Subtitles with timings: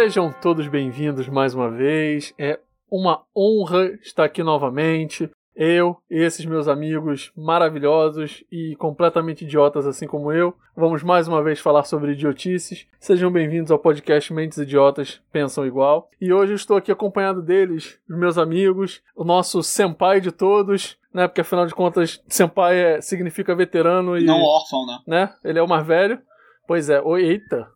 [0.00, 2.32] Sejam todos bem-vindos mais uma vez.
[2.38, 2.58] É
[2.90, 5.28] uma honra estar aqui novamente.
[5.54, 11.42] Eu e esses meus amigos maravilhosos e completamente idiotas, assim como eu, vamos mais uma
[11.42, 12.86] vez falar sobre idiotices.
[12.98, 16.08] Sejam bem-vindos ao podcast Mentes Idiotas Pensam Igual.
[16.18, 20.96] E hoje eu estou aqui acompanhado deles, os meus amigos, o nosso senpai de todos,
[21.12, 21.28] né?
[21.28, 24.24] Porque afinal de contas, senpai é, significa veterano e.
[24.24, 24.98] Não órfão, né?
[25.06, 25.34] né?
[25.44, 26.18] Ele é o mais velho.
[26.66, 27.68] Pois é, oi, eita.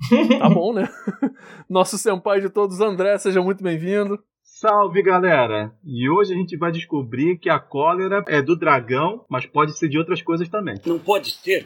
[0.38, 0.88] Tá bom, né?
[1.68, 4.18] Nosso senpai de todos, André, seja muito bem-vindo.
[4.42, 5.72] Salve galera!
[5.84, 9.88] E hoje a gente vai descobrir que a cólera é do dragão, mas pode ser
[9.88, 10.76] de outras coisas também.
[10.86, 11.64] Não pode ser.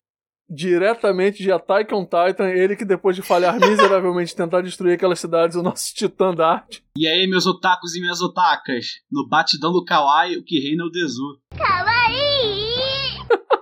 [0.48, 5.56] Diretamente de Attack on Titan, ele que depois de falhar miseravelmente tentar destruir aquelas cidades,
[5.56, 6.82] o nosso titã da arte.
[6.96, 8.86] E aí, meus otakus e minhas otakas?
[9.10, 11.38] No batidão do Kawaii, o que reina é o Dezu.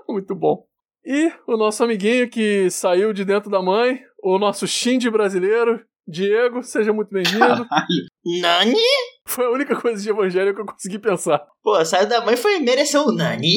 [0.08, 0.67] Muito bom.
[1.10, 6.62] E o nosso amiguinho que saiu de dentro da mãe, o nosso Shinji brasileiro, Diego,
[6.62, 7.66] seja muito bem-vindo.
[8.42, 8.74] Nani?
[9.26, 12.58] Foi a única coisa de evangelho que eu consegui pensar, Pô, saiu da mãe foi
[12.58, 13.56] mereceu o Nani?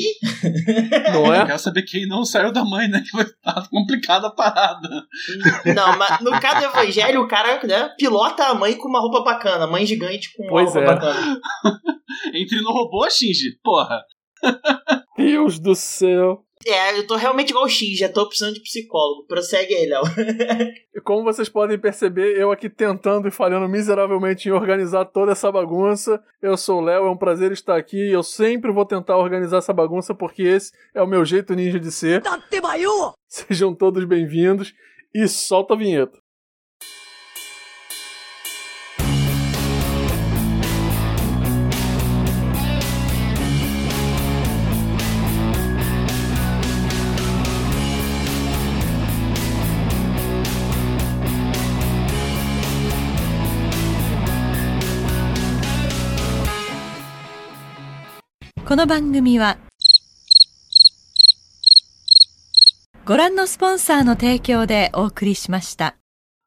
[1.12, 1.46] não Eu é?
[1.46, 3.04] quero saber quem não saiu da mãe, né?
[3.06, 4.88] Que vai estar complicada a parada.
[5.76, 9.26] Não, mas no caso do evangelho, o cara né, pilota a mãe com uma roupa
[9.26, 10.96] bacana, mãe gigante com uma Pois roupa é.
[10.96, 11.40] bacana.
[12.34, 13.60] Entre no robô, Shinji.
[13.62, 14.02] Porra.
[15.18, 16.46] Deus do céu.
[16.66, 19.26] É, eu tô realmente igual o X, já tô precisando de psicólogo.
[19.28, 20.04] Prossegue aí, Léo.
[20.94, 25.52] E como vocês podem perceber, eu aqui tentando e falhando miseravelmente em organizar toda essa
[25.52, 26.22] bagunça.
[26.42, 27.98] Eu sou o Léo, é um prazer estar aqui.
[27.98, 31.80] e Eu sempre vou tentar organizar essa bagunça porque esse é o meu jeito ninja
[31.80, 32.22] de ser.
[33.28, 34.74] Sejam todos bem-vindos
[35.14, 36.20] e solta a vinheta.
[58.71, 59.59] "この番組は
[63.05, 65.97] ご覧のスポンサーの提供でお送りしました。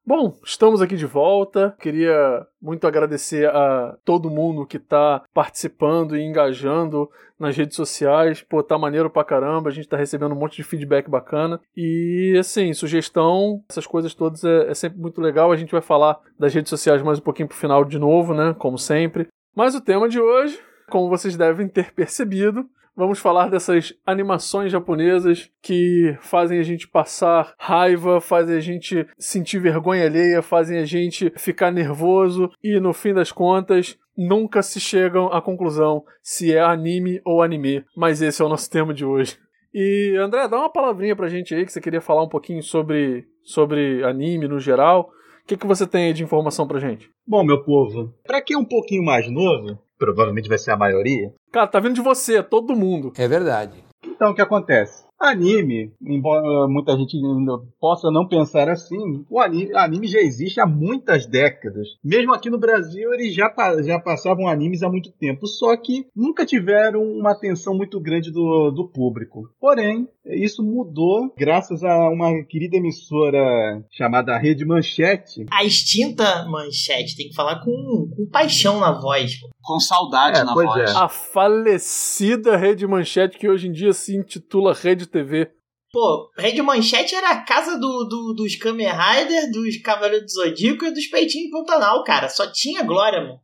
[0.06, 1.76] Bom, estamos aqui de volta.
[1.80, 7.08] Queria muito agradecer a todo mundo que tá participando e engajando
[7.40, 8.42] nas redes sociais.
[8.42, 9.70] Pô, tá maneiro pra caramba.
[9.70, 11.62] A gente tá recebendo um monte de feedback bacana.
[11.78, 15.52] E, assim, sugestão, essas coisas todas é, é sempre muito legal.
[15.52, 18.56] A gente vai falar das redes sociais mais um pouquinho pro final de novo, né?
[18.58, 19.28] Como sempre.
[19.56, 25.51] Mas o tema de hoje, como vocês devem ter percebido, Vamos falar dessas animações japonesas
[25.61, 31.33] que fazem a gente passar raiva, fazem a gente sentir vergonha alheia, fazem a gente
[31.37, 37.21] ficar nervoso e no fim das contas nunca se chegam à conclusão se é anime
[37.25, 37.85] ou anime.
[37.97, 39.39] Mas esse é o nosso tema de hoje.
[39.75, 43.27] E André, dá uma palavrinha pra gente aí que você queria falar um pouquinho sobre,
[43.43, 45.11] sobre anime no geral.
[45.43, 47.11] O que, que você tem aí de informação pra gente?
[47.27, 51.33] Bom, meu povo, pra quem é um pouquinho mais novo, provavelmente vai ser a maioria,
[51.51, 53.13] Cara, tá vindo de você, todo mundo.
[53.17, 53.85] É verdade.
[54.05, 55.05] então o que acontece?
[55.21, 60.67] Anime, embora muita gente ainda possa não pensar assim, o anime, anime já existe há
[60.67, 61.87] muitas décadas.
[62.05, 63.51] Mesmo aqui no Brasil, eles já,
[63.83, 68.71] já passavam animes há muito tempo, só que nunca tiveram uma atenção muito grande do,
[68.71, 69.49] do público.
[69.61, 77.29] Porém, isso mudou graças a uma querida emissora chamada Rede Manchete, A extinta manchete tem
[77.29, 79.39] que falar com, com paixão na voz.
[79.41, 79.49] pô.
[79.63, 80.91] Com saudade É, na pois voz.
[80.91, 80.97] é.
[80.97, 85.51] A falecida Rede Manchete, que hoje em dia se intitula Rede TV.
[85.93, 90.85] Pô, Rede Manchete era a casa do, do- dos Kamen Rider, dos Cavaleiros do Zodíaco
[90.87, 92.29] e dos Peitinhos Pantanal, cara.
[92.29, 93.41] Só tinha glória, mano.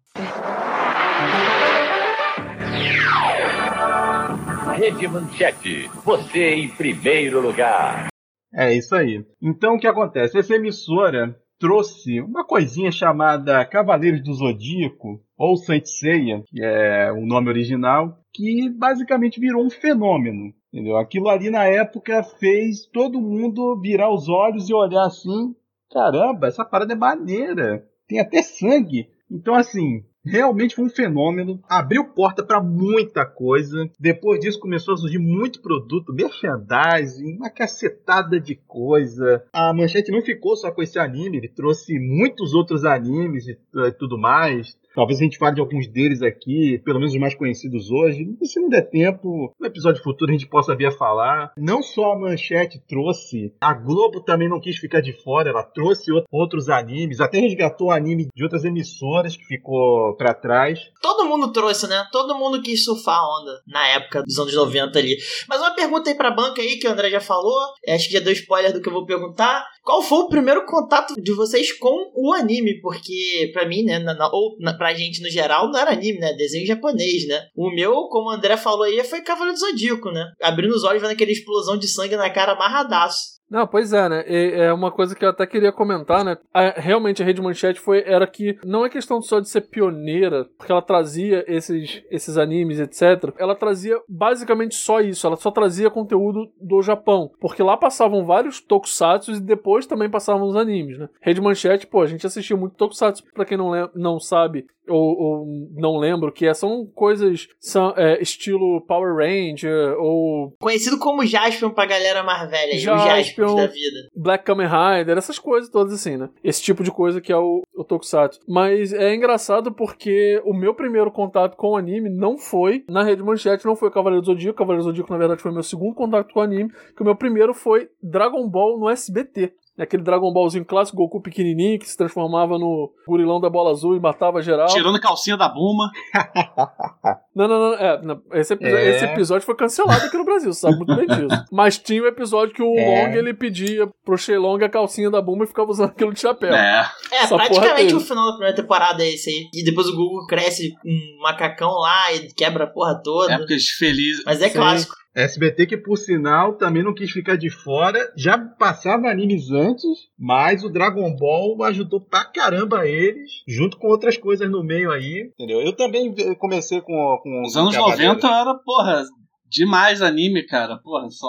[4.81, 8.09] Rede Manchete, você em primeiro lugar.
[8.51, 9.23] É isso aí.
[9.39, 10.39] Então o que acontece?
[10.39, 17.27] Essa emissora trouxe uma coisinha chamada Cavaleiros do Zodíaco, ou Saint Seiya, que é o
[17.27, 20.51] nome original, que basicamente virou um fenômeno.
[20.73, 20.97] Entendeu?
[20.97, 25.55] Aquilo ali na época fez todo mundo virar os olhos e olhar assim:
[25.93, 29.11] caramba, essa parada é maneira, tem até sangue.
[29.31, 33.89] Então, assim, realmente foi um fenômeno, abriu porta para muita coisa.
[33.99, 39.45] Depois disso começou a surgir muito produto, merchandising, uma cacetada de coisa.
[39.53, 43.91] A Manchete não ficou só com esse anime, ele trouxe muitos outros animes e eh,
[43.93, 44.79] tudo mais.
[44.95, 48.37] Talvez a gente fale de alguns deles aqui, pelo menos os mais conhecidos hoje.
[48.41, 51.53] E se não der tempo, no episódio futuro a gente possa vir a falar.
[51.57, 56.11] Não só a Manchete trouxe, a Globo também não quis ficar de fora, ela trouxe
[56.31, 60.81] outros animes, até resgatou anime de outras emissoras que ficou para trás.
[61.01, 62.05] Todo mundo trouxe, né?
[62.11, 65.17] Todo mundo quis surfar a onda na época dos anos 90 ali.
[65.49, 67.59] Mas uma pergunta aí pra banca aí, que o André já falou,
[67.89, 69.65] acho que já deu spoiler do que eu vou perguntar.
[69.83, 72.81] Qual foi o primeiro contato de vocês com o anime?
[72.81, 76.19] Porque, pra mim, né, na, na, ou na, pra gente no geral, não era anime,
[76.19, 76.33] né?
[76.33, 77.49] Desenho japonês, né?
[77.55, 80.25] O meu, como o André falou aí, foi Cavaleiro do Zodíaco, né?
[80.41, 83.40] Abrindo os olhos, vendo aquela explosão de sangue na cara amarradaço.
[83.51, 84.25] Não, pois é, né?
[84.27, 86.39] É uma coisa que eu até queria comentar, né?
[86.55, 90.47] A, realmente a Rede Manchete foi, era que não é questão só de ser pioneira,
[90.57, 93.35] porque ela trazia esses, esses animes, etc.
[93.37, 97.33] Ela trazia basicamente só isso, ela só trazia conteúdo do Japão.
[97.41, 101.09] Porque lá passavam vários tokusatsu e depois também passavam os animes, né?
[101.21, 103.25] Rede Manchete, pô, a gente assistia muito tokusatsu.
[103.35, 108.21] Pra quem não, não sabe, ou, ou, não lembro que é, são coisas são, é,
[108.21, 114.09] estilo Power Ranger ou conhecido como Jaspion pra galera mais velha, Jaspion, da vida.
[114.15, 116.29] Black Kamen Rider, essas coisas todas assim, né?
[116.43, 118.41] Esse tipo de coisa que é o, o Tokusatsu.
[118.49, 123.23] Mas é engraçado porque o meu primeiro contato com o anime não foi na Rede
[123.23, 124.59] Manchete, não foi Cavaleiro do Zodíaco.
[124.59, 127.15] Cavaleiro do Zodíaco, na verdade, foi meu segundo contato com o anime, que o meu
[127.15, 129.55] primeiro foi Dragon Ball no SBT.
[129.81, 133.97] É aquele Dragon Ballzinho clássico, Goku pequenininho, que se transformava no gurilão da bola azul
[133.97, 134.67] e matava geral.
[134.67, 135.91] Tirando a calcinha da Buma.
[137.35, 137.59] não, não,
[138.03, 138.23] não.
[138.31, 138.91] É, esse, episódio, é.
[138.91, 141.45] esse, episódio, foi cancelado aqui no Brasil, sabe muito bem disso.
[141.51, 143.07] Mas tinha o um episódio que o é.
[143.07, 146.55] Long ele pedia pro Shenlong a calcinha da Buma e ficava usando aquilo de chapéu.
[146.55, 149.49] É, é praticamente o final da primeira temporada é esse aí.
[149.55, 153.33] E depois o Google cresce um macacão lá e quebra a porra toda.
[153.33, 154.23] Épocas felizes.
[154.27, 154.59] Mas é Sim.
[154.59, 155.00] clássico.
[155.15, 157.99] SBT que, por sinal, também não quis ficar de fora.
[158.17, 159.87] Já passava animes antes,
[160.19, 165.31] mas o Dragon Ball ajudou pra caramba eles, junto com outras coisas no meio aí,
[165.33, 165.61] entendeu?
[165.61, 167.19] Eu também comecei com...
[167.23, 169.03] com Os anos 90 era, porra,
[169.49, 170.79] demais anime, cara.
[170.79, 171.29] Porra, só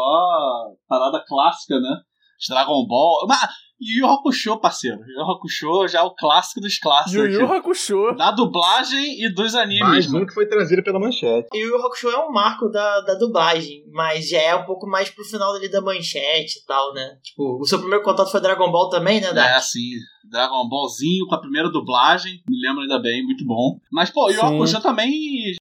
[0.87, 2.01] parada clássica, né?
[2.49, 3.25] Dragon Ball...
[3.27, 3.49] Mas
[3.81, 4.99] Yu Yu Hakusho, parceiro.
[4.99, 7.13] Yu Yu Hakusho já é o clássico dos clássicos.
[7.13, 8.15] Yu Yu Hakusho.
[8.15, 9.81] Da dublagem e dos animes.
[9.81, 11.47] Mais um que foi trazido pela manchete.
[11.51, 15.09] Yu Yu Hakusho é um marco da, da dublagem, mas já é um pouco mais
[15.09, 17.17] pro final ali da manchete e tal, né?
[17.23, 19.57] Tipo, o seu primeiro contato foi Dragon Ball também, né, Dark?
[19.57, 19.93] É, sim.
[20.29, 23.77] Dragon Ballzinho com a primeira dublagem, me lembro ainda bem, muito bom.
[23.91, 25.11] Mas, pô, Yu Yu Hakusho também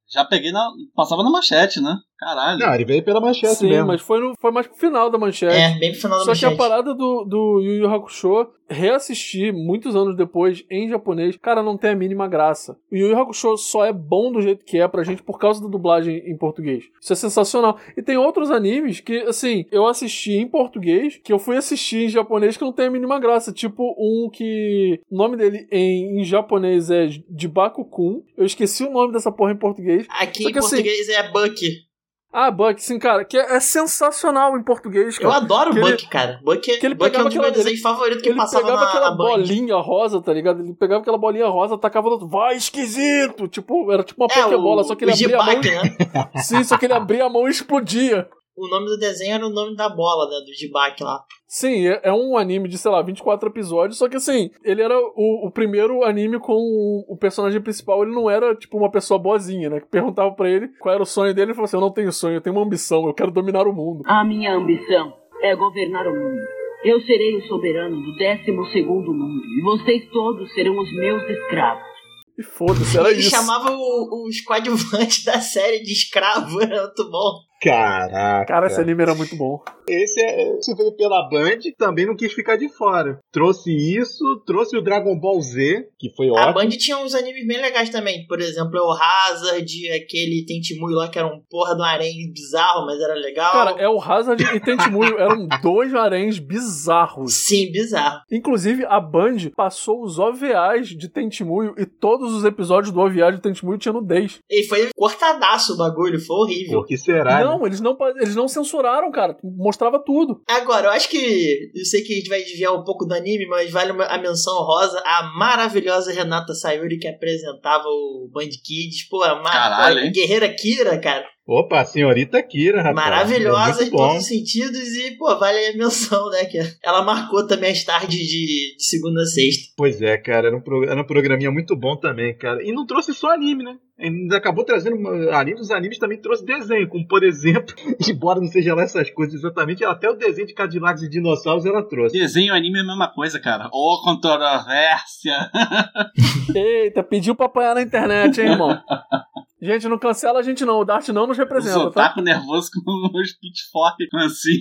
[0.09, 0.69] já peguei na.
[0.95, 1.97] Passava na manchete, né?
[2.19, 2.59] Caralho.
[2.59, 3.87] Não, ele veio pela manchete Sim, mesmo.
[3.87, 5.55] mas foi, no, foi mais pro final da manchete.
[5.55, 6.41] É, bem pro final da Só manchete.
[6.41, 11.37] Só que a parada do, do Yu Yu Hakusho, reassistir muitos anos depois em japonês,
[11.37, 12.76] cara, não tem a mínima graça.
[12.90, 15.61] O Yu Yu Hakusho só é bom do jeito que é pra gente por causa
[15.61, 16.84] da dublagem em português.
[17.00, 17.78] Isso é sensacional.
[17.96, 22.08] E tem outros animes que, assim, eu assisti em português, que eu fui assistir em
[22.08, 23.52] japonês que não tem a mínima graça.
[23.52, 25.00] Tipo um que.
[25.11, 28.23] O nome dele em, em japonês é Jibaku-kun.
[28.37, 30.06] Eu esqueci o nome dessa porra em português.
[30.11, 31.89] Aqui em assim, português assim, é Bucky.
[32.32, 35.29] Ah, Buck, sim, cara, que é, é sensacional em português, cara.
[35.29, 36.41] Eu adoro o Buck, ele, cara.
[36.44, 38.85] Buck, é- que ele Buck é um dos meus desenhos favoritos que ele passava pegava
[38.85, 40.61] na, aquela na bolinha rosa, tá ligado?
[40.61, 43.49] Ele pegava aquela bolinha rosa, tacava no outro, vai, esquisito!
[43.49, 45.55] Tipo, era tipo uma é, Pokébola, só que ele abria a mão...
[45.61, 45.97] né?
[46.43, 48.29] sim, só que ele abria a mão e explodia.
[48.56, 51.25] O nome do desenho era o nome da bola, né, do Jibak lá.
[51.47, 54.97] Sim, é, é, um anime de, sei lá, 24 episódios, só que assim, ele era
[54.97, 59.19] o, o primeiro anime com o, o, personagem principal, ele não era, tipo, uma pessoa
[59.19, 59.81] boazinha, né?
[59.81, 62.12] Que perguntava para ele qual era o sonho dele, ele falou assim, eu não tenho
[62.12, 64.02] sonho, eu tenho uma ambição, eu quero dominar o mundo.
[64.06, 65.12] A minha ambição
[65.43, 66.41] é governar o mundo.
[66.85, 71.91] Eu serei o soberano do 12 segundo mundo, e vocês todos serão os meus escravos.
[72.38, 73.35] E foda-se, era ele isso.
[73.35, 77.50] Ele chamava os coadjuvantes da série de escravo, era muito bom.
[77.61, 78.47] Caraca.
[78.47, 79.62] Cara, esse anime era muito bom.
[79.87, 83.19] Esse, é, esse veio pela Band, também não quis ficar de fora.
[83.33, 86.47] Trouxe isso, trouxe o Dragon Ball Z, que foi ótimo.
[86.47, 88.25] A Band tinha uns animes bem legais também.
[88.26, 93.00] Por exemplo, o Hazard, aquele Tentimuyo lá, que era um porra do harém bizarro, mas
[93.00, 93.52] era legal.
[93.52, 97.35] Cara, é o Hazard e Tentimuyo eram dois haréns bizarros.
[97.35, 98.21] Sim, bizarro.
[98.31, 103.40] Inclusive, a Band passou os OVAs de Tentimuyo e todos os episódios do OVA de
[103.40, 104.38] Tentimuyo tinham nudez.
[104.49, 106.79] E foi cortadaço o bagulho, foi horrível.
[106.81, 107.45] Por que será?
[107.45, 109.37] Não, não, eles não, eles não censuraram, cara.
[109.42, 110.42] Mostrava tudo.
[110.49, 111.71] Agora, eu acho que.
[111.75, 114.54] Eu sei que a gente vai desviar um pouco do anime, mas vale a menção
[114.62, 119.09] rosa a maravilhosa Renata Sayuri que apresentava o Band Kids.
[119.09, 121.26] Pô, a, Caralho, a Guerreira Kira, cara.
[121.52, 122.95] Opa, a senhorita Kira, rapaz.
[122.95, 123.97] Maravilhosa Muito em bom.
[124.09, 126.45] todos os sentidos e, pô, vale a menção, né?
[126.45, 129.73] Que ela marcou também as tardes de, de segunda a sexta.
[129.76, 132.62] Pois é, cara, era um, pro- era um programinha muito bom também, cara.
[132.62, 133.75] E não trouxe só anime, né?
[133.99, 137.75] Ainda acabou trazendo uma- anime, os animes também trouxe desenho, como por exemplo,
[138.09, 141.83] embora não seja lá essas coisas exatamente, até o desenho de Cadillacs e dinossauros ela
[141.83, 142.16] trouxe.
[142.16, 143.69] Desenho e anime é a mesma coisa, cara.
[143.73, 145.50] Ô, controvérsia.
[146.54, 148.78] Eita, pediu pra apanhar na internet, hein, irmão?
[149.62, 150.81] Gente, não cancela a gente não.
[150.81, 151.87] O Dart não nos Os representa, tá?
[151.88, 154.59] otaku nervoso com os pitchfork assim.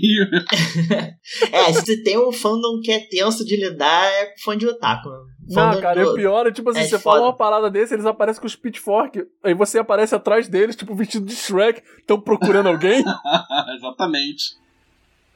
[1.54, 4.68] É, se você tem um fandom que é tenso de lidar, é com fã de
[4.68, 5.10] otaku.
[5.10, 5.16] né?
[5.50, 7.16] Não, Fandom cara, do- é pior, é tipo assim, É você foda.
[7.18, 10.94] fala uma parada desse, eles aparecem com os pitchfork, aí você aparece atrás deles, tipo,
[10.94, 13.04] vestido de Shrek, estão procurando alguém.
[13.78, 14.60] Exatamente.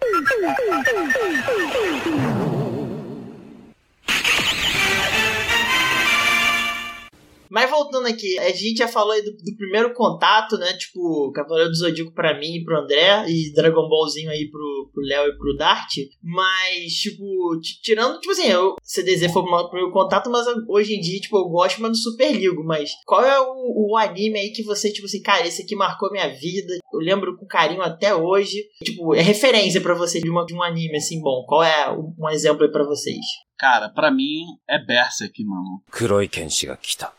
[7.53, 10.73] Mas voltando aqui, a gente já falou aí do, do primeiro contato, né?
[10.73, 15.27] Tipo, Cavaleiro do Zodíaco pra mim e pro André, e Dragon Ballzinho aí pro, Léo
[15.27, 15.93] e pro Dart.
[16.23, 17.23] Mas, tipo,
[17.83, 21.47] tirando, tipo assim, o CDZ foi o primeiro contato, mas hoje em dia, tipo, eu
[21.47, 22.63] gosto, mas não super ligo.
[22.63, 26.11] Mas qual é o, o anime aí que você, tipo assim, cara, esse aqui marcou
[26.11, 28.63] minha vida, eu lembro com carinho até hoje.
[28.83, 31.45] Tipo, é referência para você de, uma, de um anime, assim, bom.
[31.47, 33.23] Qual é um exemplo aí pra vocês?
[33.59, 35.83] Cara, para mim é Berserk, mano.
[35.91, 37.13] Kuroi kita.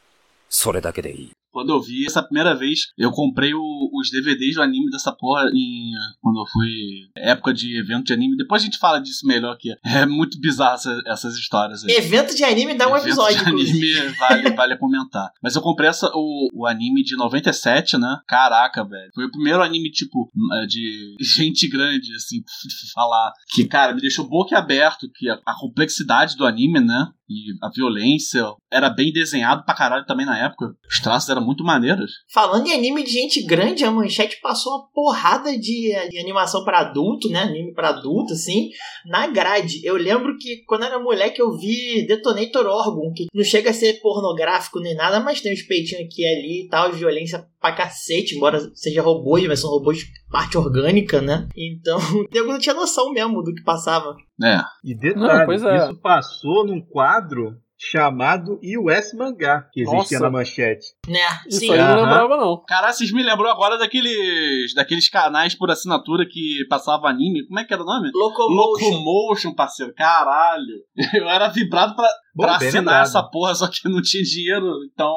[0.49, 1.31] それだけでいい。
[1.51, 5.49] Quando eu vi essa primeira vez, eu comprei o- os DVDs do anime dessa porra
[5.51, 8.37] em, quando eu fui época de evento de anime.
[8.37, 11.91] Depois a gente fala disso melhor que é muito bizarro essa- essas histórias aí.
[11.95, 13.97] Evento de anime dá um Evento episódio, de inclusive.
[13.99, 15.31] anime vale, vale comentar.
[15.41, 18.17] Mas eu comprei essa, o, o anime de 97, né?
[18.27, 19.09] Caraca, velho.
[19.15, 22.43] Foi o primeiro anime, tipo, eh, de gente grande, assim,
[22.93, 23.33] falar.
[23.51, 27.07] Que, cara, me deixou boca aberto que a, a complexidade do anime, né?
[27.28, 30.74] E a violência era bem desenhado pra caralho também na época.
[30.88, 32.10] Os traços eram muito maneiros.
[32.32, 36.80] Falando em anime de gente grande, a Manchete passou uma porrada de, de animação pra
[36.80, 37.40] adulto, né?
[37.40, 38.70] Anime pra adulto, assim,
[39.06, 39.80] na grade.
[39.84, 44.00] Eu lembro que quando era moleque eu vi Detonator Orgon, que não chega a ser
[44.00, 48.36] pornográfico nem nada, mas tem uns peitinhos aqui e ali e tal, violência pra cacete,
[48.36, 51.48] embora seja robôs, mas são robôs de parte orgânica, né?
[51.56, 51.98] Então,
[52.30, 54.14] eu não tinha noção mesmo do que passava.
[54.42, 54.60] É.
[54.84, 55.76] E detalhe, Não, pois é.
[55.78, 57.56] isso passou num quadro
[57.90, 60.20] chamado US Mangá, que existia Nossa.
[60.20, 60.86] na manchete.
[61.06, 61.20] Né?
[61.46, 61.70] Isso Sim.
[61.72, 62.62] aí eu não lembrava, não.
[62.66, 67.46] Caralho, vocês me lembrou agora daqueles, daqueles canais por assinatura que passava anime.
[67.46, 68.10] Como é que era o nome?
[68.14, 68.90] Locomotion.
[68.90, 69.94] Locomotion, parceiro.
[69.94, 70.82] Caralho.
[71.14, 74.66] Eu era vibrado pra, Bom, pra assinar essa porra, só que eu não tinha dinheiro.
[74.92, 75.14] Então,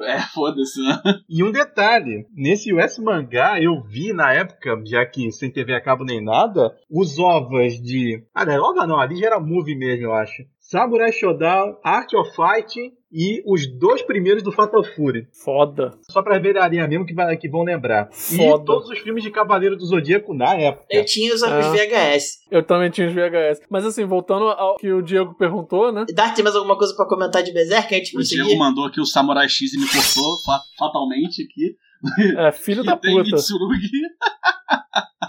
[0.00, 1.00] é, foda-se, né?
[1.28, 5.80] E um detalhe, nesse US Mangá eu vi na época, já que sem TV a
[5.80, 8.24] cabo nem nada, os ovas de.
[8.34, 10.42] Ah, não, é ova não, ali já era movie mesmo, eu acho.
[10.66, 15.28] Samurai Shodown, Art of Fighting e os dois primeiros do Fatal Fury.
[15.44, 15.92] Foda.
[16.10, 18.08] Só pra ver a linha mesmo que, vai, que vão lembrar.
[18.10, 18.62] Foda.
[18.62, 20.86] E todos os filmes de Cavaleiro do Zodíaco na época.
[20.90, 21.60] Eu tinha os Ah.
[21.70, 22.38] VHS.
[22.50, 23.60] Eu também tinha os VHS.
[23.70, 26.06] Mas assim, voltando ao que o Diego perguntou, né?
[26.14, 29.48] Dart, tem mais alguma coisa pra comentar de Berserk O Diego mandou aqui o Samurai
[29.48, 31.76] X e me cortou fa- fatalmente aqui.
[32.38, 33.36] É, filho que da tem puta.
[33.36, 33.90] Mitsurugi.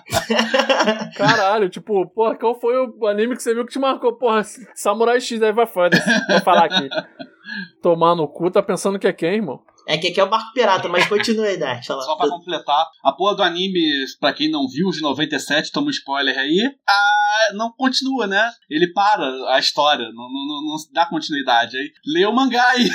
[1.15, 4.17] Caralho, tipo, porra, qual foi o anime que você viu que te marcou?
[4.17, 4.43] Porra,
[4.75, 5.97] Samurai X, aí vai foda.
[6.29, 6.89] Vou falar aqui.
[7.81, 9.61] Tomar no cu, tá pensando que é quem, irmão?
[9.87, 11.83] É que aqui é o Barco Pirata, mas continue aí, Dart.
[11.85, 13.83] Só pra completar, a porra do anime,
[14.19, 18.49] pra quem não viu, os de 97, toma um spoiler aí, ah, não continua, né?
[18.67, 21.77] Ele para a história, não, não, não, não dá continuidade.
[21.77, 22.89] Aí lê o mangá aí.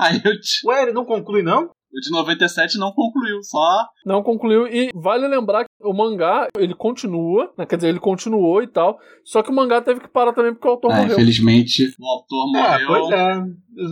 [0.00, 1.70] aí eu te- Ué, ele não conclui não?
[1.94, 3.86] O de 97 não concluiu, só.
[4.06, 4.66] Não concluiu.
[4.66, 7.66] E vale lembrar que o mangá, ele continua, né?
[7.66, 8.98] Quer dizer, ele continuou e tal.
[9.24, 11.12] Só que o mangá teve que parar também porque o autor morreu.
[11.12, 12.86] infelizmente, o autor Ah, morreu.
[12.88, 13.42] pois é.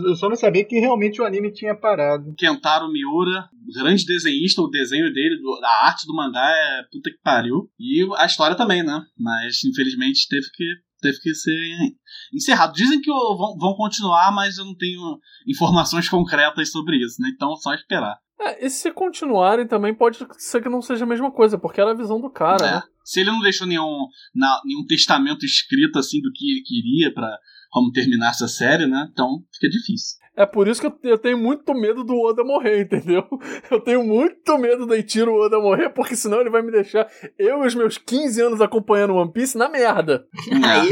[0.07, 2.33] Eu só não sabia que realmente o anime tinha parado.
[2.37, 3.49] Kentaro Miura,
[3.81, 7.67] grande desenhista, o desenho dele, a arte do mangá é puta que pariu.
[7.79, 9.01] E a história também, né?
[9.17, 10.65] Mas infelizmente teve que,
[11.01, 11.57] teve que ser
[12.33, 12.73] encerrado.
[12.73, 17.29] Dizem que vão, vão continuar, mas eu não tenho informações concretas sobre isso, né?
[17.33, 18.17] Então só esperar.
[18.39, 21.91] É, e se continuarem também pode ser que não seja a mesma coisa, porque era
[21.91, 22.71] a visão do cara, É.
[22.75, 22.81] né?
[23.03, 27.29] Se ele não deixou nenhum, na- nenhum testamento escrito assim do que ele queria pra
[27.69, 29.07] como terminar essa série, né?
[29.11, 30.17] Então fica difícil.
[30.35, 33.27] É por isso que eu, tenho muito medo do Oda morrer, entendeu?
[33.69, 37.05] Eu tenho muito medo do Eiichiro Oda morrer, porque senão ele vai me deixar
[37.37, 40.25] eu e os meus 15 anos acompanhando One Piece na merda.
[40.65, 40.89] Aí,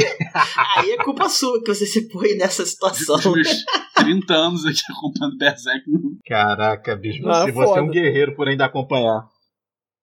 [0.78, 3.16] aí é culpa sua que você se põe nessa situação.
[3.16, 3.66] Os meus
[3.96, 5.86] 30 anos aqui acompanhando Berserk.
[6.26, 7.28] Caraca, bicho.
[7.28, 9.28] Ah, se você é um guerreiro por ainda acompanhar.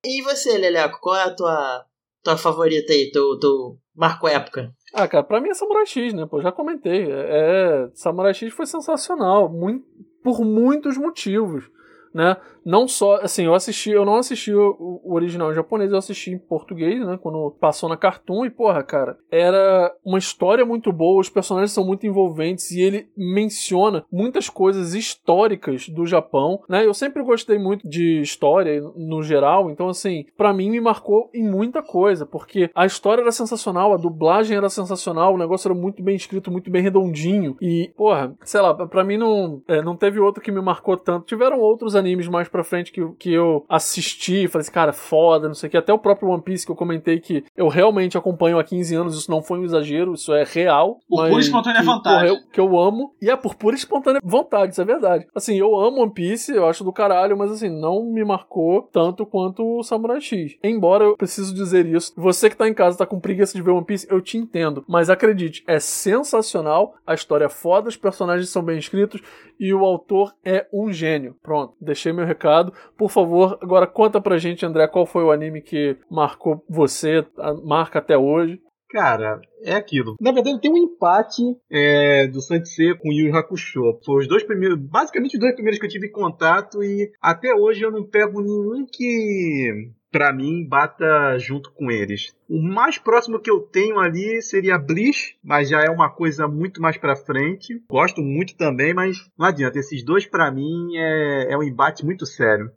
[0.05, 1.85] E você, Leleco, qual é a tua,
[2.23, 4.73] tua favorita aí, teu, teu marco época?
[4.93, 6.27] Ah, cara, pra mim é Samurai X, né?
[6.27, 7.07] Pô, já comentei.
[7.11, 9.85] É, Samurai X foi sensacional, muito,
[10.23, 11.69] por muitos motivos.
[12.17, 12.35] Né?
[12.65, 16.33] Não só, assim, eu assisti, eu não assisti o, o original em japonês, eu assisti
[16.33, 17.17] em português, né?
[17.23, 21.85] Quando passou na Cartoon, e porra, cara, era uma história muito boa, os personagens são
[21.85, 26.85] muito envolventes e ele menciona muitas coisas históricas do Japão, né?
[26.85, 31.49] Eu sempre gostei muito de história no geral, então, assim, para mim me marcou em
[31.49, 36.03] muita coisa, porque a história era sensacional, a dublagem era sensacional, o negócio era muito
[36.03, 40.19] bem escrito, muito bem redondinho, e, porra, sei lá, pra mim não, é, não teve
[40.19, 41.27] outro que me marcou tanto.
[41.27, 45.49] Tiveram outros animes mais pra frente que, que eu assisti e falei assim, cara, foda,
[45.49, 45.77] não sei o que.
[45.77, 49.17] Até o próprio One Piece que eu comentei que eu realmente acompanho há 15 anos,
[49.17, 50.99] isso não foi um exagero, isso é real.
[51.09, 52.47] Por pura espontânea que, vontade.
[52.53, 53.15] que eu amo.
[53.21, 55.27] E é por pura espontânea vontade, isso é verdade.
[55.35, 59.25] Assim, eu amo One Piece, eu acho do caralho, mas assim, não me marcou tanto
[59.25, 60.57] quanto o Samurai X.
[60.63, 63.71] Embora eu preciso dizer isso, você que tá em casa, tá com preguiça de ver
[63.71, 64.85] One Piece, eu te entendo.
[64.89, 69.21] Mas acredite, é sensacional, a história é foda, os personagens são bem escritos
[69.59, 71.37] e o autor é um gênio.
[71.43, 72.73] Pronto, deixei meu recado.
[72.97, 77.27] Por favor, agora conta pra gente, André, qual foi o anime que marcou você,
[77.65, 78.61] marca até hoje.
[78.89, 80.15] Cara, é aquilo.
[80.21, 83.99] Na verdade, tem um empate é, do Sansei com o Yu Hakusho.
[84.05, 87.83] Foi os dois primeiros, basicamente os dois primeiros que eu tive contato e até hoje
[87.83, 92.35] eu não pego nenhum que pra mim bata junto com eles.
[92.49, 96.81] O mais próximo que eu tenho ali seria Bleach, mas já é uma coisa muito
[96.81, 97.83] mais pra frente.
[97.91, 99.79] Gosto muito também, mas não adianta.
[99.79, 102.71] Esses dois pra mim é, é um embate muito sério.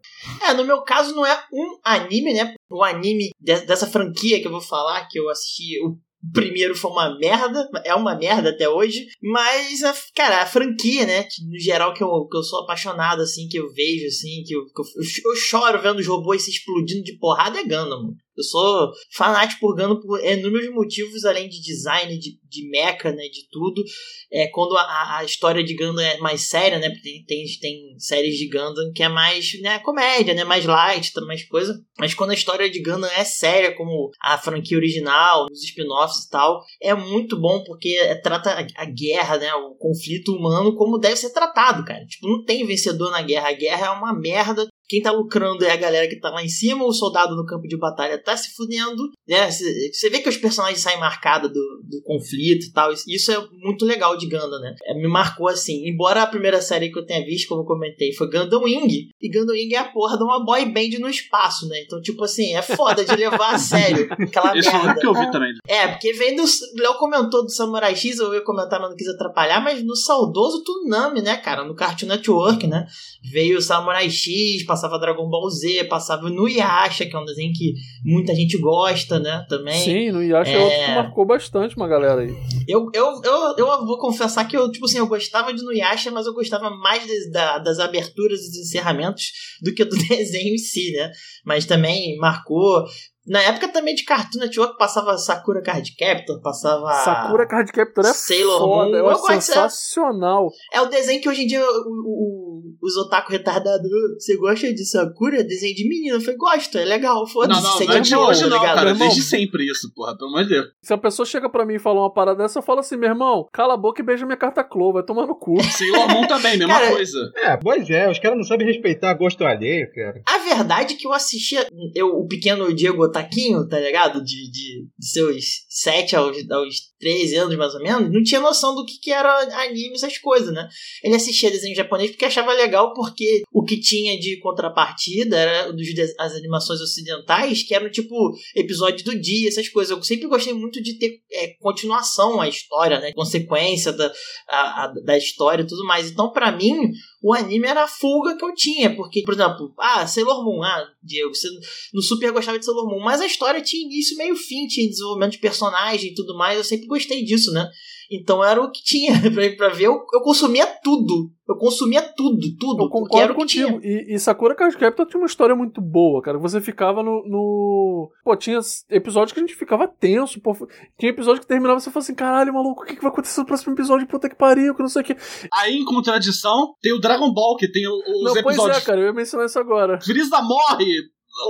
[0.44, 2.56] É, no meu caso não é um anime, né?
[2.70, 5.98] O anime de- dessa franquia que eu vou falar, que eu assisti, o
[6.34, 11.28] primeiro foi uma merda, é uma merda até hoje, mas, a, cara, a franquia, né?
[11.50, 14.66] No geral, que eu, que eu sou apaixonado, assim, que eu vejo, assim, que eu,
[14.66, 18.14] que eu, eu choro vendo os robôs se explodindo de porrada, é Gundam.
[18.40, 23.24] Eu sou fanático por Gundam por inúmeros motivos, além de design, de, de mecha, né?
[23.24, 23.84] De tudo.
[24.32, 26.90] É, quando a, a história de Gundam é mais séria, né?
[26.90, 30.46] Porque tem, tem, tem séries de Gundam que é mais né, comédia, né?
[30.46, 31.78] Mais light, tá, mais coisa.
[32.00, 36.30] Mas quando a história de Gundam é séria, como a franquia original, os spin-offs e
[36.30, 39.54] tal, é muito bom porque é, trata a, a guerra, né?
[39.54, 42.06] O conflito humano como deve ser tratado, cara.
[42.06, 43.50] Tipo, não tem vencedor na guerra.
[43.50, 44.66] A guerra é uma merda.
[44.90, 47.68] Quem tá lucrando é a galera que tá lá em cima, o soldado no campo
[47.68, 49.50] de batalha tá se fudendo, né?
[49.52, 52.92] Você vê que os personagens saem marcados do, do conflito e tal.
[52.92, 54.76] Isso é muito legal de Gundam, né?
[54.84, 55.88] É, me marcou assim.
[55.88, 59.10] Embora a primeira série que eu tenha visto, como eu comentei, foi Gundam Wing.
[59.22, 61.82] E Gundam Wing é a porra de uma boy band no espaço, né?
[61.82, 65.00] Então, tipo assim, é foda de levar a sério aquela Esse foi o merda.
[65.00, 65.54] que eu vi também.
[65.68, 66.44] É, porque vem do.
[66.78, 70.64] Léo comentou do Samurai X, eu ia comentar, mas não quis atrapalhar, mas no saudoso
[70.64, 71.64] Toonami, né, cara?
[71.64, 72.88] No Cartoon Network, né?
[73.32, 77.52] Veio o Samurai X, passava Dragon Ball Z, passava no Yasha, que é um desenho
[77.54, 79.46] que muita gente gosta, né?
[79.50, 79.76] Também.
[79.84, 80.56] Sim, no Yasha é...
[80.56, 80.60] É.
[80.64, 82.34] outro que marcou bastante uma galera aí.
[82.68, 86.26] Eu, eu, eu, eu vou confessar que eu, tipo assim, eu gostava de Nuyasha, mas
[86.26, 89.26] eu gostava mais das, da- das aberturas e dos encerramentos
[89.62, 91.12] do que do desenho em si, né?
[91.46, 92.86] Mas também marcou.
[93.30, 96.92] Na época também de Cartoon Network passava Sakura Card Captor, passava.
[97.04, 99.12] Sakura Card Captor é Sailor foda, Moon.
[99.12, 99.42] é.
[99.42, 100.50] sensacional.
[100.74, 103.86] É o desenho que hoje em dia o, o- os otaku retardados.
[103.86, 105.44] "Ah, Você gosta de Sakura?
[105.44, 106.16] Desenho de menina?
[106.18, 107.62] Eu falei, gosto, é legal, Não, foda-se.
[107.64, 108.76] não, segue não é de hoje tá não, ligado?
[108.76, 108.94] cara.
[108.94, 110.18] Desde sempre isso, porra.
[110.18, 110.68] Pelo amor de Deus.
[110.82, 113.10] Se a pessoa chega pra mim e fala uma parada dessa, eu falo assim, meu
[113.10, 115.62] irmão, cala a boca e beija minha carta Clow, vai tomar no cu.
[115.72, 117.32] Sailor Moon também, mesma Cara, coisa.
[117.36, 120.22] É, pois é, os caras não sabem respeitar gosto alheio, cara.
[120.26, 124.24] A verdade é que eu assistia eu, o pequeno Diego Otaquinho, tá ligado?
[124.24, 128.76] De, de, de seus 7 aos, aos 13 anos, mais ou menos, não tinha noção
[128.76, 129.34] do que, que era
[129.64, 130.68] anime, essas coisas, né?
[131.04, 135.88] Ele assistia desenho japonês porque achava legal, porque o que tinha de contrapartida era dos,
[136.20, 138.14] as animações ocidentais, que eram tipo
[138.56, 139.96] episódio do dia, essas coisas.
[139.96, 143.12] Eu sempre gostei muito de ter é, continuação à história, né?
[143.14, 144.12] Consequência da,
[144.48, 146.10] a- a- da história e tudo mais.
[146.12, 146.76] Então, pra mim,
[147.22, 150.88] o anime era a fuga que eu tinha, porque, por exemplo, ah, Sailor Moon, ah,
[151.04, 151.48] Diego, você
[151.94, 155.32] no Super gostava de Sailor Moon, mas a história tinha início, meio fim, tinha desenvolvimento
[155.34, 157.66] de personagem e tudo mais, eu sempre gostei disso, né?
[158.12, 162.40] Então era o que tinha pra, pra ver, eu, eu consumia tudo, eu consumia tudo,
[162.60, 163.68] tudo, Eu concordo o que tinha.
[163.68, 163.86] contigo.
[163.86, 166.40] E, e Sakura Card Captor tinha uma história muito boa, cara.
[166.40, 170.54] Você ficava no, no- Pô, tinha episódios que a gente ficava tenso, pô.
[171.00, 173.42] Tinha episódio que terminava e você falava assim, caralho, maluco, o que, que vai acontecer
[173.42, 174.08] no próximo episódio?
[174.08, 175.16] Puta que pariu, que não sei o que.
[175.54, 177.92] Aí, em contradição, tem o Dragon Ball, que tem o-
[178.26, 178.78] os Não, pois episódios.
[178.78, 180.02] é, cara, eu ia mencionar isso agora.
[180.02, 180.86] Frieza morre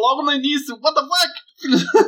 [0.02, 0.76] logo no início.
[0.84, 1.34] What the fuck?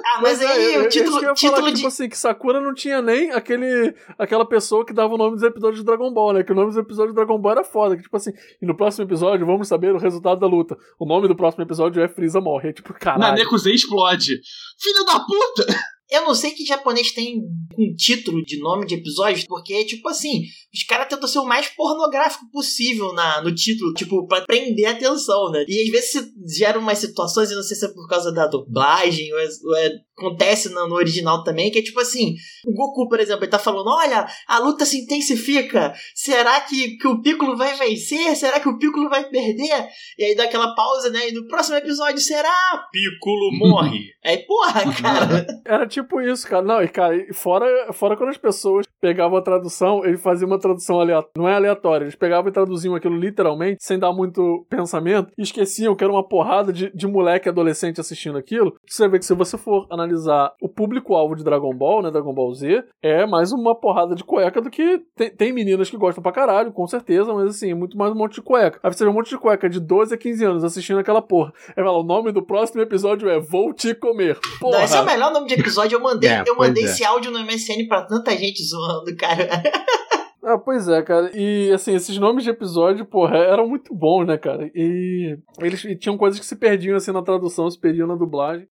[0.06, 1.76] Ah, mas Pois é, aí eu- o eu- título, eu ia título falar, de.
[1.76, 5.44] Tipo assim, que Sakura não tinha nem aquele, aquela pessoa que dava o nome dos
[5.44, 6.44] episódios de Dragon Ball, né?
[6.44, 7.96] Que o nome dos episódios de Dragon Ball era foda.
[7.98, 10.78] Que tipo assim, e no próximo episódio vamos saber o resultado da luta.
[11.00, 12.70] O nome do próximo episódio é Freeza morre.
[12.70, 13.22] É tipo, caralho.
[13.22, 14.40] Nanekusei explode.
[14.80, 15.76] Filho da puta!
[16.12, 17.41] Eu não sei que japonês tem
[17.78, 20.43] um título de nome de episódio, porque, tipo assim,
[20.74, 24.91] os caras tentam ser o mais pornográfico possível na, no título, tipo, pra prender a
[24.91, 25.63] atenção, né?
[25.67, 28.45] E às vezes se geram umas situações, eu não sei se é por causa da
[28.45, 29.89] dublagem, ou, é, ou é,
[30.22, 33.60] acontece no, no, original também, que é tipo assim, o Goku, por exemplo, ele tá
[33.60, 38.36] falando, olha, a luta se intensifica, será que, que o Piccolo vai vencer?
[38.36, 39.88] Será que o Piccolo vai perder?
[40.18, 41.30] E aí dá aquela pausa, né?
[41.30, 42.88] E no próximo episódio, será?
[42.92, 44.12] Piccolo morre.
[44.24, 45.48] aí, porra, cara.
[45.66, 46.64] Era tipo isso, cara.
[46.64, 51.00] Não, e cara, fora, fora quando as pessoas pegavam a tradução, eles faziam uma tradução
[51.00, 51.32] aleatória.
[51.36, 55.96] Não é aleatória, eles pegavam e traduziam aquilo literalmente, sem dar muito pensamento, e esqueciam
[55.96, 58.76] que era uma porrada de, de moleque adolescente assistindo aquilo.
[58.88, 62.54] Você vê que se você for analisar o público-alvo de Dragon Ball, né, Dragon Ball
[62.54, 66.32] Z, é mais uma porrada de cueca do que tem, tem meninas que gostam pra
[66.32, 68.80] caralho, com certeza, mas assim, é muito mais um monte de cueca.
[68.84, 71.52] Aí você vê um monte de cueca de 12 a 15 anos assistindo aquela porra.
[71.70, 74.38] Aí fala, o nome do próximo episódio é Vou Te Comer.
[74.60, 74.78] Porra.
[74.78, 75.96] Não, esse é o melhor nome de episódio.
[75.96, 76.86] Eu mandei, é, eu mandei é.
[76.86, 79.64] esse áudio no MSN pra tanta gente zoando, cara.
[80.44, 81.30] Ah, pois é, cara.
[81.38, 84.72] E assim, esses nomes de episódio, porra, eram muito bons, né, cara?
[84.74, 88.68] E eles e tinham coisas que se perdiam assim na tradução, se perdiam na dublagem.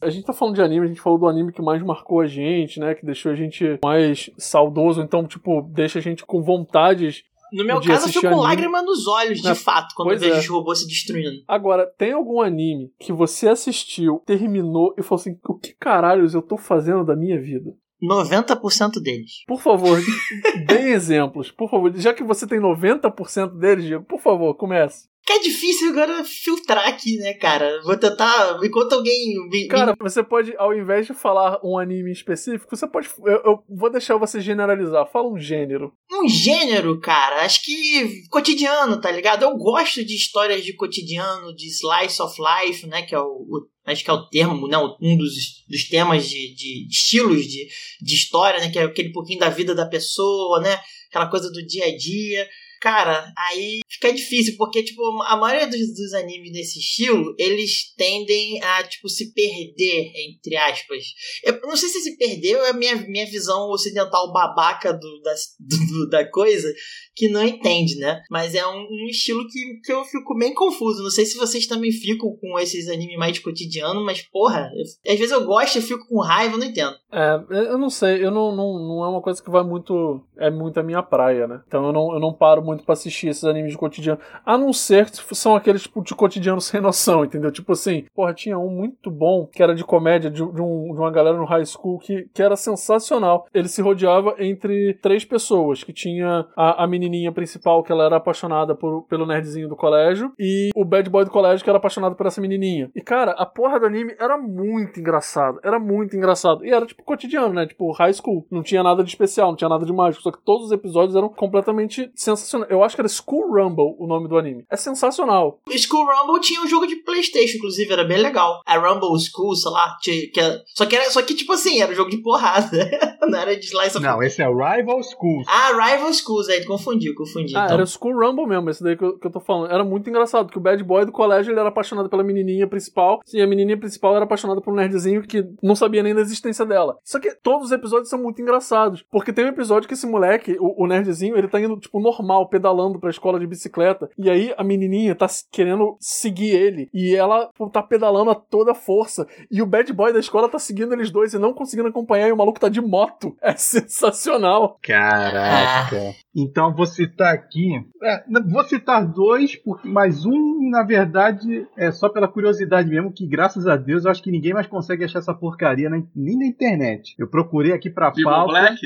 [0.00, 2.26] A gente tá falando de anime, a gente falou do anime que mais marcou a
[2.26, 2.94] gente, né?
[2.94, 7.80] Que deixou a gente mais saudoso, então, tipo, deixa a gente com vontades no meu
[7.80, 10.38] caso, eu fico com lágrima nos olhos, de fato, quando eu vejo é.
[10.38, 11.42] os robôs se destruindo.
[11.46, 16.42] Agora, tem algum anime que você assistiu, terminou e falou assim: o que caralhos eu
[16.42, 17.74] tô fazendo da minha vida?
[18.02, 19.44] 90% deles.
[19.46, 19.98] Por favor,
[20.66, 21.50] dê exemplos.
[21.50, 25.08] Por favor, já que você tem 90% deles, Diego, por favor, comece.
[25.28, 27.82] Que é difícil agora filtrar aqui, né, cara?
[27.82, 28.58] Vou tentar.
[28.64, 29.34] Enquanto alguém.
[29.68, 33.10] Cara, você pode, ao invés de falar um anime específico, você pode.
[33.26, 35.06] Eu, eu, vou deixar você generalizar.
[35.12, 35.92] Fala um gênero.
[36.10, 37.44] Um gênero, cara?
[37.44, 39.42] Acho que cotidiano, tá ligado?
[39.42, 43.02] Eu gosto de histórias de cotidiano, de slice of life, né?
[43.02, 45.34] Que é o, o acho que é o termo, né, um dos,
[45.68, 47.68] dos temas de, de, estilos de,
[48.00, 51.66] de história, né, que é aquele pouquinho da vida da pessoa, né, aquela coisa do
[51.66, 52.46] dia a dia.
[52.80, 58.62] Cara, aí fica difícil, porque, tipo, a maioria dos, dos animes desse estilo, eles tendem
[58.62, 61.04] a, tipo, se perder, entre aspas.
[61.44, 65.34] Eu não sei se se perdeu é a minha, minha visão ocidental babaca do, da,
[65.58, 66.72] do, da coisa,
[67.14, 68.20] que não entende, né?
[68.30, 71.02] Mas é um, um, estilo que, que eu fico bem confuso.
[71.02, 75.18] Não sei se vocês também ficam com esses animes mais cotidianos, mas, porra, eu, às
[75.18, 76.94] vezes eu gosto e fico com raiva, eu não entendo.
[77.10, 80.22] É, eu não sei, eu não, não, não é uma coisa que vai muito.
[80.36, 81.60] É muito a minha praia, né?
[81.66, 84.20] Então eu não, eu não paro muito para assistir esses animes de cotidiano.
[84.44, 87.50] A não ser que são aqueles tipo, de cotidiano sem noção, entendeu?
[87.50, 90.98] Tipo assim, porra, tinha um muito bom que era de comédia de, de, um, de
[90.98, 93.46] uma galera no high school que, que era sensacional.
[93.52, 98.16] Ele se rodeava entre três pessoas, que tinha a, a menininha principal, que ela era
[98.16, 102.14] apaixonada por, pelo nerdzinho do colégio, e o bad boy do colégio, que era apaixonado
[102.14, 102.90] por essa menininha.
[102.94, 105.58] E cara, a porra do anime era muito engraçado.
[105.62, 106.64] Era muito engraçado.
[106.64, 107.66] E era tipo cotidiano, né?
[107.66, 108.46] Tipo high school.
[108.50, 110.22] Não tinha nada de especial, não tinha nada de mágico.
[110.22, 112.70] Só que todos os episódios eram completamente sensacionais.
[112.70, 114.64] Eu acho que era School Rumble o nome do anime.
[114.70, 115.60] É sensacional.
[115.76, 118.62] School Rumble tinha um jogo de PlayStation, inclusive, era bem legal.
[118.66, 119.96] A Rumble School, sei lá.
[120.00, 122.90] Tinha, que era, só, que era, só que, tipo assim, era um jogo de porrada.
[123.28, 125.46] não era de slice of Não, esse é Rival Schools.
[125.48, 127.56] Ah, Rival Schools, aí confundiu, confundi.
[127.56, 127.76] Ah, então.
[127.76, 129.70] era School Rumble mesmo, esse daí que eu, que eu tô falando.
[129.70, 133.20] Era muito engraçado, que o bad boy do colégio ele era apaixonado pela menininha principal,
[133.32, 136.64] e a menininha principal era apaixonada por um nerdzinho que não sabia nem da existência
[136.64, 136.87] dela.
[137.04, 140.56] Só que todos os episódios são muito engraçados, porque tem um episódio que esse moleque,
[140.60, 144.08] o, o nerdzinho, ele tá indo, tipo, normal, pedalando pra escola de bicicleta.
[144.16, 146.88] E aí a menininha tá querendo seguir ele.
[146.92, 149.26] E ela tá pedalando a toda força.
[149.50, 152.28] E o bad boy da escola tá seguindo eles dois e não conseguindo acompanhar.
[152.28, 153.36] E o maluco tá de moto.
[153.40, 154.78] É sensacional.
[154.82, 156.14] Caraca.
[156.38, 157.72] Então vou citar aqui.
[158.02, 163.26] É, vou citar dois, porque, mas um, na verdade, é só pela curiosidade mesmo, que
[163.26, 166.46] graças a Deus eu acho que ninguém mais consegue achar essa porcaria na, nem na
[166.46, 167.14] internet.
[167.18, 168.52] Eu procurei aqui pra People pauta.
[168.52, 168.76] Black?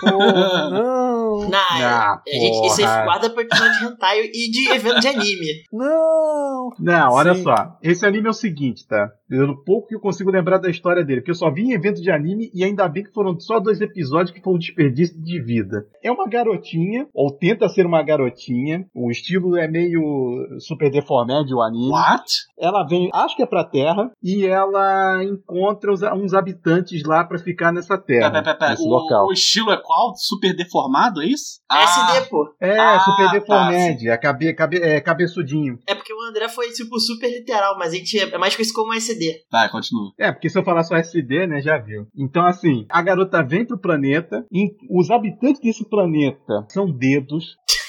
[0.00, 1.12] Porra, não.
[1.32, 5.64] Não, Ah, a gente, isso aí guarda pra de hentai e de evento de anime.
[5.72, 6.70] Não.
[6.78, 7.42] Não, olha Sim.
[7.42, 7.78] só.
[7.82, 9.10] Esse anime é o seguinte, tá?
[9.34, 12.00] Eu pouco que eu consigo lembrar da história dele, porque eu só vi em evento
[12.02, 15.40] de anime e ainda bem que foram só dois episódios que foi um desperdício de
[15.40, 15.86] vida.
[16.02, 18.86] É uma garotinha, ou tenta ser uma garotinha.
[18.94, 20.02] O estilo é meio
[20.60, 21.90] super deformed o anime.
[21.90, 22.24] What?
[22.58, 27.38] Ela vem, acho que é pra Terra, e ela encontra os- uns habitantes lá pra
[27.38, 28.70] ficar nessa terra, Pera, pera, pera.
[28.72, 29.26] nesse O, local.
[29.26, 30.12] o estilo é qual?
[30.16, 31.60] Super deformado, é isso?
[31.70, 32.54] SD, pô.
[32.60, 35.78] É, Ah, super tá, deformed, a cabe, cabe, é, cabeçudinho.
[35.86, 38.92] É porque o André foi, tipo, super literal, mas a gente é mais conhecido como
[38.94, 39.21] SD.
[39.50, 40.12] Vai, continua.
[40.18, 42.06] É, porque se eu falar só SD, né, já viu.
[42.16, 47.56] Então, assim, a garota vem pro planeta e os habitantes desse planeta são dedos.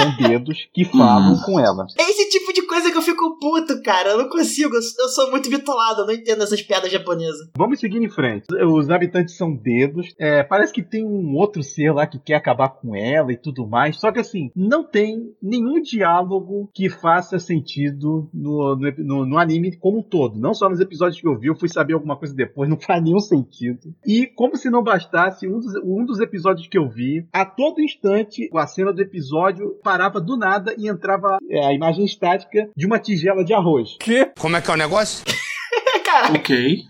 [0.00, 1.84] São dedos que falam com ela.
[1.98, 4.10] É esse tipo de coisa que eu fico puto, cara.
[4.10, 4.74] Eu não consigo.
[4.74, 6.02] Eu sou muito bitolado.
[6.02, 7.48] Eu não entendo essas piadas japonesas.
[7.56, 8.46] Vamos seguir em frente.
[8.64, 10.14] Os habitantes são dedos.
[10.18, 13.66] É, parece que tem um outro ser lá que quer acabar com ela e tudo
[13.66, 13.98] mais.
[13.98, 19.76] Só que assim, não tem nenhum diálogo que faça sentido no, no, no, no anime
[19.76, 20.38] como um todo.
[20.38, 23.02] Não só nos episódios que eu vi, eu fui saber alguma coisa depois, não faz
[23.02, 23.94] nenhum sentido.
[24.06, 27.80] E como se não bastasse, um dos, um dos episódios que eu vi, a todo
[27.80, 32.86] instante, a cena do episódio parava do nada e entrava é, a imagem estática de
[32.86, 33.96] uma tigela de arroz.
[33.98, 34.30] Que?
[34.38, 35.24] Como é que é o negócio?
[36.04, 36.84] Caraca, Ok.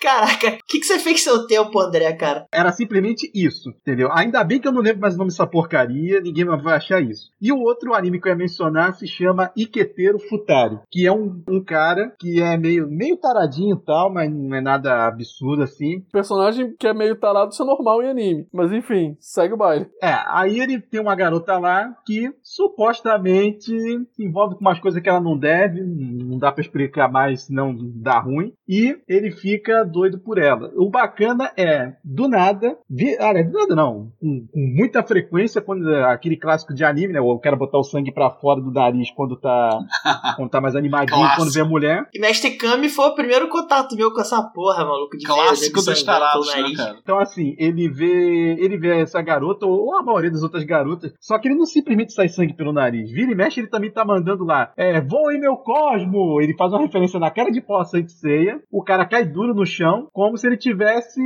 [0.00, 0.48] Caraca.
[0.48, 2.46] O que, que você fez com seu tempo, André, cara?
[2.52, 4.10] Era simplesmente isso, entendeu?
[4.12, 7.30] Ainda bem que eu não lembro mais o nome dessa porcaria, ninguém vai achar isso.
[7.40, 11.42] E o outro anime que eu ia mencionar se chama Iketeiro Futari, que é um,
[11.48, 16.00] um cara que é meio, meio taradinho e tal, mas não é nada absurdo assim.
[16.12, 18.46] Personagem que é meio tarado, isso é normal em anime.
[18.52, 19.86] Mas enfim, segue o baile.
[20.02, 25.08] É, aí ele tem uma garota lá que supostamente se envolve com umas coisas que
[25.08, 28.52] ela não deve, não dá pra explicar mais, senão dá ruim.
[28.68, 30.70] E ele fica doido por ela.
[30.76, 35.88] O bacana é, do nada, vi, ah, do nada não, com, com muita frequência, quando
[36.06, 37.18] aquele clássico de anime, né?
[37.20, 39.78] Eu quero botar o sangue pra fora do nariz quando tá,
[40.36, 42.08] quando tá mais animadinho, quando vê a mulher.
[42.12, 45.16] E Mestre Kami foi o primeiro contato meu com essa porra, maluco.
[45.16, 46.76] De ver Clássico dos sangrando tarados, né, nariz.
[46.76, 46.98] cara?
[47.02, 48.56] Então, assim, ele vê.
[48.58, 52.12] Ele vê essa garota, ou a maioria das outras garotas, só que ele não simplesmente
[52.12, 53.10] sai sangue pelo nariz.
[53.10, 54.72] Vira e mexe, ele também tá mandando lá.
[54.76, 56.40] É, voe meu cosmo!
[56.40, 58.55] Ele faz uma referência na cara de pau a Saint Seiya.
[58.70, 61.20] O cara cai duro no chão, como se ele tivesse,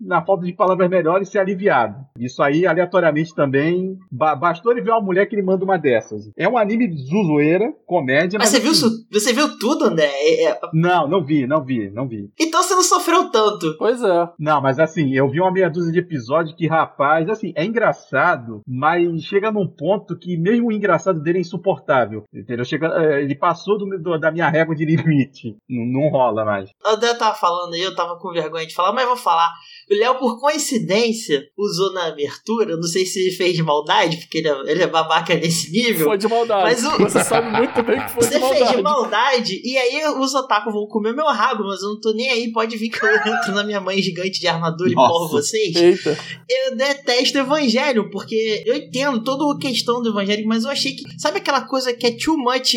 [0.00, 1.96] na falta de palavras melhores, se aliviado.
[2.18, 3.96] Isso aí, aleatoriamente também.
[4.10, 6.30] ba- bastou ele ver uma mulher que ele manda uma dessas.
[6.36, 8.50] É um anime de zoeira, comédia, Mas mas.
[8.50, 10.06] você viu, assim, isso- você viu tudo, André?
[10.06, 12.30] É- é- Não, não vi, não vi, não vi.
[12.38, 13.76] Então você não sofreu tanto.
[13.78, 14.28] Pois é.
[14.38, 18.60] Não, mas assim, eu vi uma meia dúzia de episódios que, rapaz, assim, é engraçado,
[18.66, 22.24] mas chega num ponto que mesmo o engraçado dele é insuportável.
[22.34, 22.64] Entendeu?
[22.64, 25.56] Chega, eh, ele passou do- do- da minha régua de limite.
[25.68, 26.69] Não, não rola mais.
[26.84, 29.52] O André tava falando aí, eu tava com vergonha de falar, mas vou falar.
[29.90, 34.38] O Léo, por coincidência, usou na abertura, não sei se ele fez de maldade, porque
[34.38, 36.06] ele é, ele é babaca nesse nível.
[36.06, 36.62] Foi de maldade.
[36.62, 38.82] Mas o- Você sabe muito bem que foi Você de fez de maldade.
[38.82, 42.52] maldade, e aí os otaku vão comer meu rabo, mas eu não tô nem aí,
[42.52, 45.08] pode vir que eu entro na minha mãe gigante de armadura e Nossa.
[45.12, 45.74] porro vocês.
[45.76, 46.16] Eita.
[46.48, 51.02] Eu detesto evangelho, porque eu entendo toda a questão do evangelho, mas eu achei que.
[51.18, 52.74] Sabe aquela coisa que é too much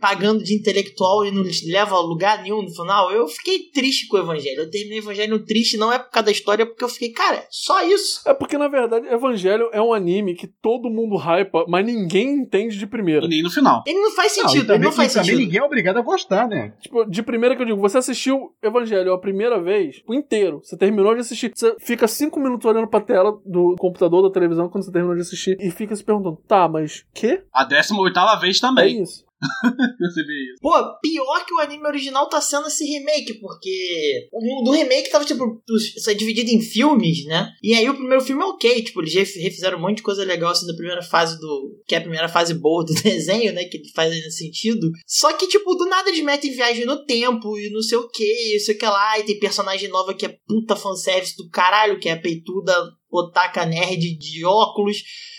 [0.00, 3.07] pagando de intelectual e não leva a lugar nenhum no final?
[3.10, 4.60] Eu fiquei triste com o evangelho.
[4.62, 7.10] Eu terminei o evangelho triste, não é por causa da história, é porque eu fiquei,
[7.10, 8.20] cara, só isso.
[8.28, 12.78] É porque, na verdade, Evangelho é um anime que todo mundo hypa, mas ninguém entende
[12.78, 13.24] de primeira.
[13.26, 13.82] E nem no final.
[13.86, 15.44] Ele não faz Não, sentido, ele também, não faz e também sentido.
[15.46, 16.74] ninguém é obrigado a gostar, né?
[16.80, 20.60] Tipo, de primeira que eu digo, você assistiu Evangelho a primeira vez, o inteiro.
[20.62, 21.52] Você terminou de assistir.
[21.54, 25.22] Você fica cinco minutos olhando pra tela do computador, da televisão, quando você terminou de
[25.22, 27.42] assistir, e fica se perguntando, tá, mas quê?
[27.52, 29.02] A 18 vez É também.
[29.02, 29.24] isso.
[30.60, 35.24] Pô, pior que o anime original tá sendo esse remake, porque o do remake tava,
[35.24, 35.62] tipo,
[35.96, 37.50] isso é dividido em filmes, né?
[37.62, 40.24] E aí o primeiro filme é ok, tipo, eles ref- refizeram um monte de coisa
[40.24, 41.80] legal, assim, da primeira fase do...
[41.86, 43.64] que é a primeira fase boa do desenho, né?
[43.64, 44.90] Que faz ainda sentido.
[45.06, 48.24] Só que, tipo, do nada eles metem viagem no tempo e não sei o que,
[48.56, 51.98] e sei o que lá, e tem personagem nova que é puta fanservice do caralho,
[52.00, 52.74] que é a peituda
[53.10, 54.98] otaka nerd de óculos.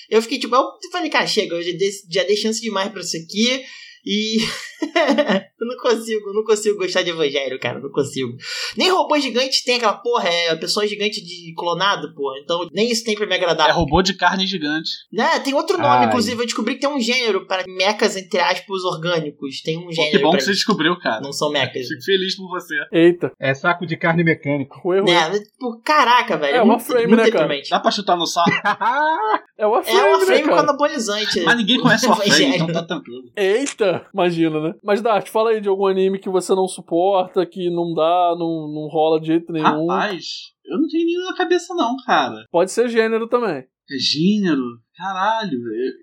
[0.09, 3.01] Eu fiquei, tipo, eu falei, cara, chega, eu já dei, já dei chance demais pra
[3.01, 3.63] isso aqui.
[4.05, 4.37] E
[5.59, 8.35] eu não consigo, não consigo gostar de Evangelho, cara, não consigo.
[8.77, 12.39] Nem robô gigante tem aquela porra, é pessoa gigante de clonado, porra.
[12.43, 13.69] Então nem isso tem pra me agradar.
[13.69, 14.89] É robô de carne gigante.
[15.11, 15.39] Né?
[15.39, 16.05] Tem outro nome, Ai.
[16.05, 19.61] inclusive, eu descobri que tem um gênero para mecas, entre aspas, orgânicos.
[19.61, 20.11] Tem um Pô, gênero.
[20.11, 21.21] que bom que você descobriu, cara.
[21.21, 21.87] Não são mecas.
[21.87, 22.75] Fico feliz por você.
[22.91, 23.31] Eita.
[23.39, 24.79] É saco de carne mecânico.
[24.83, 25.39] O erro Né?
[25.39, 26.55] Tipo, caraca, velho.
[26.55, 27.61] É, muito, Warframe, muito né, cara?
[27.69, 28.49] Dá pra chutar no saco?
[29.57, 31.41] é o É Warframe, uma né, frame com anabolizante.
[31.41, 33.23] Mas ninguém conhece o Warframe, então tá tranquilo.
[33.35, 34.73] Eita, imagina, né?
[34.83, 38.67] Mas Dart, fala aí de algum anime que você não suporta, que não dá, não,
[38.73, 39.87] não rola de jeito nenhum.
[39.87, 40.25] Rapaz,
[40.65, 42.45] eu não tenho nenhum na cabeça não, cara.
[42.51, 43.65] Pode ser gênero também.
[43.91, 44.61] É gênero?
[44.95, 45.57] Caralho.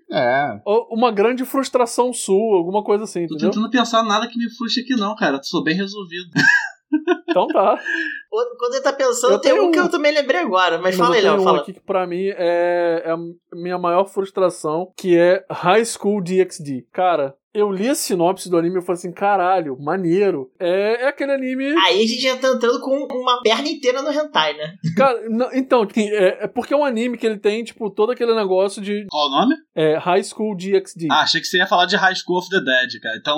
[0.09, 0.61] Eu É.
[0.91, 3.51] Uma grande frustração sua, alguma coisa assim, tô entendeu?
[3.51, 5.39] tentando pensar nada que me frustre aqui não, cara.
[5.41, 6.29] Sou bem resolvido.
[7.29, 7.77] Então tá.
[8.57, 10.77] Quando ele tá pensando, Eu tem tenho um que eu também lembrei agora.
[10.77, 11.59] Mas, Mas fala aí, Léo, um fala.
[11.59, 13.17] aqui que pra mim é, é a
[13.53, 16.87] minha maior frustração, que é High School DxD.
[16.91, 20.49] Cara, eu li a sinopse do anime e falei assim, caralho, maneiro.
[20.59, 21.65] É, é aquele anime...
[21.85, 24.73] Aí a gente já tá entrando com uma perna inteira no hentai, né?
[24.95, 28.33] Cara, não- então, é, é porque é um anime que ele tem, tipo, todo aquele
[28.35, 29.55] negócio de Qual o nome?
[29.75, 31.07] é, High School DxD.
[31.11, 33.17] Ah, achei que você ia falar de High School of the Dead, cara.
[33.19, 33.35] Então,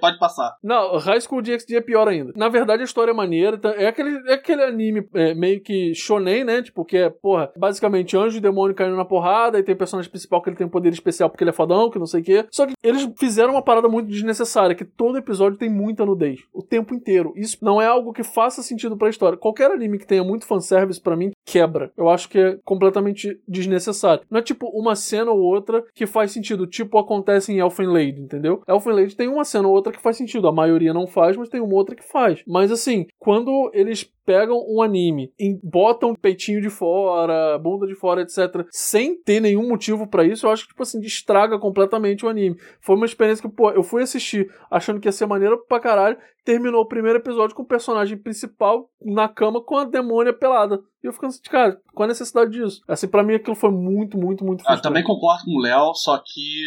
[0.00, 0.56] pode passar.
[0.62, 2.32] Não, High School DxD é pior ainda.
[2.36, 3.58] Na verdade, a história é maneira.
[3.58, 6.62] tá- É aquele, é aquele anime é, meio que shonen, né?
[6.62, 10.42] Tipo, que é, porra, basicamente anjo e demônio caindo na porrada, e tem personagem principal
[10.42, 12.46] que ele tem um poder especial porque ele é fodão, que não sei o quê.
[12.50, 16.40] Só que eles fizeram uma parada muito desnecessária, que todo episódio tem muita nudez.
[16.52, 17.32] O tempo inteiro.
[17.36, 19.36] Isso não é algo que faça sentido pra história.
[19.36, 21.90] Qualquer anime que tenha muito fanservice, pra mim, quebra.
[21.96, 24.22] Eu acho que é completamente desnecessário.
[24.30, 28.20] Não é tipo uma cena ou outra que faz sentido, tipo acontece em Elfen Lied,
[28.20, 28.62] entendeu?
[28.68, 30.46] Elfen Lied tem uma cena ou outra que faz sentido.
[30.46, 32.42] A maioria não faz, mas tem uma outra que faz.
[32.46, 38.20] Mas assim, quando eles pegam um anime e botam peitinho de fora, bunda de fora,
[38.20, 42.28] etc., sem ter nenhum motivo pra isso, eu acho que, tipo assim, estraga completamente o
[42.28, 42.58] anime.
[42.78, 46.18] Foi uma experiência que, pô, eu fui assistir achando que ia ser maneiro pra caralho,
[46.44, 50.78] terminou o primeiro episódio com o personagem principal na cama com a demônia pelada.
[51.02, 52.80] E eu ficando assim, cara, qual a necessidade disso?
[52.88, 54.82] Assim, pra mim aquilo foi muito, muito, muito Ah, frustrante.
[54.82, 56.64] também concordo com o Léo, só que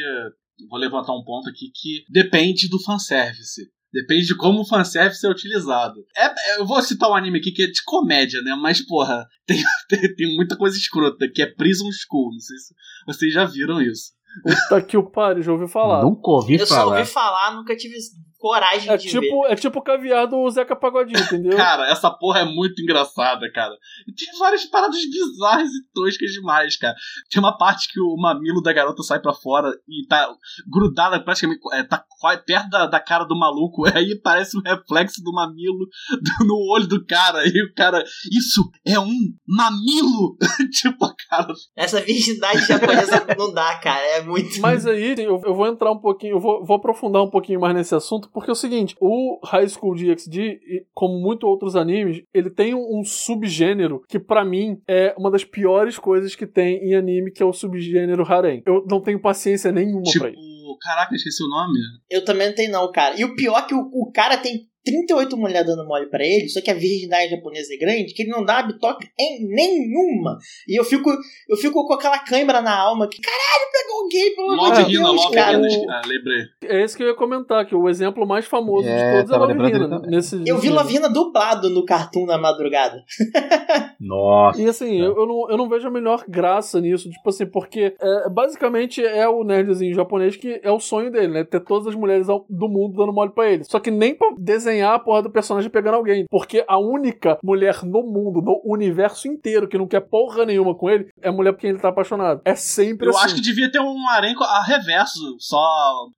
[0.70, 3.70] vou levantar um ponto aqui que depende do fanservice.
[3.94, 6.00] Depende de como o fanservice é utilizado.
[6.16, 8.56] É, eu vou citar um anime aqui que é de comédia, né?
[8.56, 12.32] Mas, porra, tem, tem, tem muita coisa escrota, que é Prison School.
[12.32, 12.74] Não sei se
[13.06, 14.12] vocês já viram isso.
[14.44, 16.04] Puta que o pariu, já ouviu falar.
[16.04, 17.00] Nunca ouvi Eu só falar.
[17.00, 17.96] ouvi falar, nunca tive
[18.42, 19.22] coragem É de ver.
[19.22, 21.56] tipo, é tipo o caviar do Zeca Pagodinho, entendeu?
[21.56, 23.74] Cara, essa porra é muito engraçada, cara.
[24.08, 26.96] E tem várias paradas bizarras e toscas demais, cara.
[27.30, 30.28] Tem uma parte que o mamilo da garota sai pra fora e tá
[30.68, 31.62] grudada praticamente.
[31.74, 32.04] É, tá
[32.46, 33.84] perto da, da cara do maluco.
[33.96, 35.88] Aí parece um reflexo do mamilo
[36.46, 37.44] no olho do cara.
[37.46, 38.04] E o cara.
[38.32, 39.14] Isso é um
[39.48, 40.36] mamilo!
[40.72, 41.54] tipo, a cara.
[41.76, 44.02] Essa virgindade japonesa não dá, cara.
[44.02, 44.60] É muito.
[44.60, 47.76] Mas aí eu, eu vou entrar um pouquinho, eu vou, vou aprofundar um pouquinho mais
[47.76, 52.24] nesse assunto, porque é o seguinte: o High School DxD, e como muito outros animes,
[52.34, 56.96] ele tem um, subgênero que pra mim é uma das piores coisas que tem em
[56.96, 58.64] anime, que é o subgênero harem.
[58.66, 60.78] Eu não tenho paciência nenhuma Tipo, pra isso.
[60.82, 61.80] caraca, esqueci o nome.
[62.10, 63.20] Eu também não tenho, não, cara.
[63.20, 66.50] E o pior é que o, o cara tem 38 mulheres dando mole pra ele,
[66.50, 70.38] só que a virgindade japonesa é grande, que ele não dá bitoca em nenhuma.
[70.68, 71.10] E eu fico,
[71.50, 74.84] eu fico com aquela câimbra na alma que, caralho, pegou um gay, pelo amor Love
[74.86, 75.58] de Deus, Love cara.
[75.90, 76.42] Ah, lembrei.
[76.66, 79.38] É esse que eu ia comentar, que o exemplo mais famoso É, de todos é
[79.38, 80.00] Love lembrando Hina.
[80.08, 83.04] Nesse, Eu vi Lavina dublado no cartoon na madrugada.
[84.00, 84.62] Nossa.
[84.62, 87.96] E assim, eu, eu, não, eu não vejo a melhor graça nisso, tipo assim, porque
[88.00, 91.44] é, basicamente é o nerdzinho japonês que é o sonho dele, né?
[91.44, 93.64] Ter todas as mulheres ao- do mundo dando mole pra ele.
[93.64, 96.26] Só que nem pra desenhar a porra do personagem pegando alguém.
[96.30, 100.88] Porque a única mulher no mundo, no universo inteiro, que não quer porra nenhuma com
[100.88, 102.42] ele, é a mulher por quem ele tá apaixonado.
[102.46, 103.26] É sempre Eu assim.
[103.26, 105.36] acho que devia ter um harém a reverso.
[105.40, 105.60] Só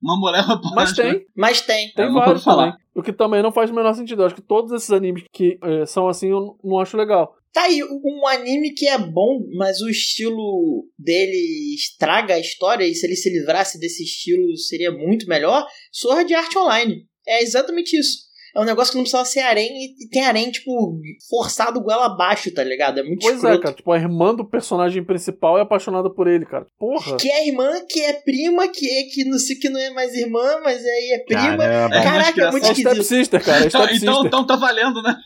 [0.02, 0.44] uma mulher
[0.76, 1.90] Mas tem, Mas tem.
[1.94, 2.72] tem vários falar.
[2.72, 2.84] também.
[2.94, 4.22] O que também não faz o menor sentido.
[4.22, 7.34] Eu acho que todos esses animes que eh, são assim, eu não acho legal.
[7.52, 12.92] Tá aí, um anime que é bom, mas o estilo dele estraga a história, e
[12.96, 15.64] se ele se livrasse desse estilo seria muito melhor.
[15.92, 17.06] Sword Art Online.
[17.26, 18.24] É exatamente isso.
[18.56, 20.96] É um negócio que não precisava ser harém e tem harém, tipo,
[21.28, 22.98] forçado goela abaixo, tá ligado?
[23.00, 23.60] É muito Pois é, escroto.
[23.62, 23.74] cara.
[23.74, 26.64] Tipo, a irmã do personagem principal é apaixonada por ele, cara.
[26.78, 27.16] Porra.
[27.16, 30.14] Que é irmã, que é prima, que é que não sei que não é mais
[30.14, 31.56] irmã, mas aí é prima.
[31.58, 31.96] Caramba.
[31.96, 32.90] É, Caraca, é muito É esquisito.
[32.90, 33.64] Step Sister, cara.
[33.64, 34.26] É Então, Step então, Sister.
[34.28, 35.16] então tá valendo, né?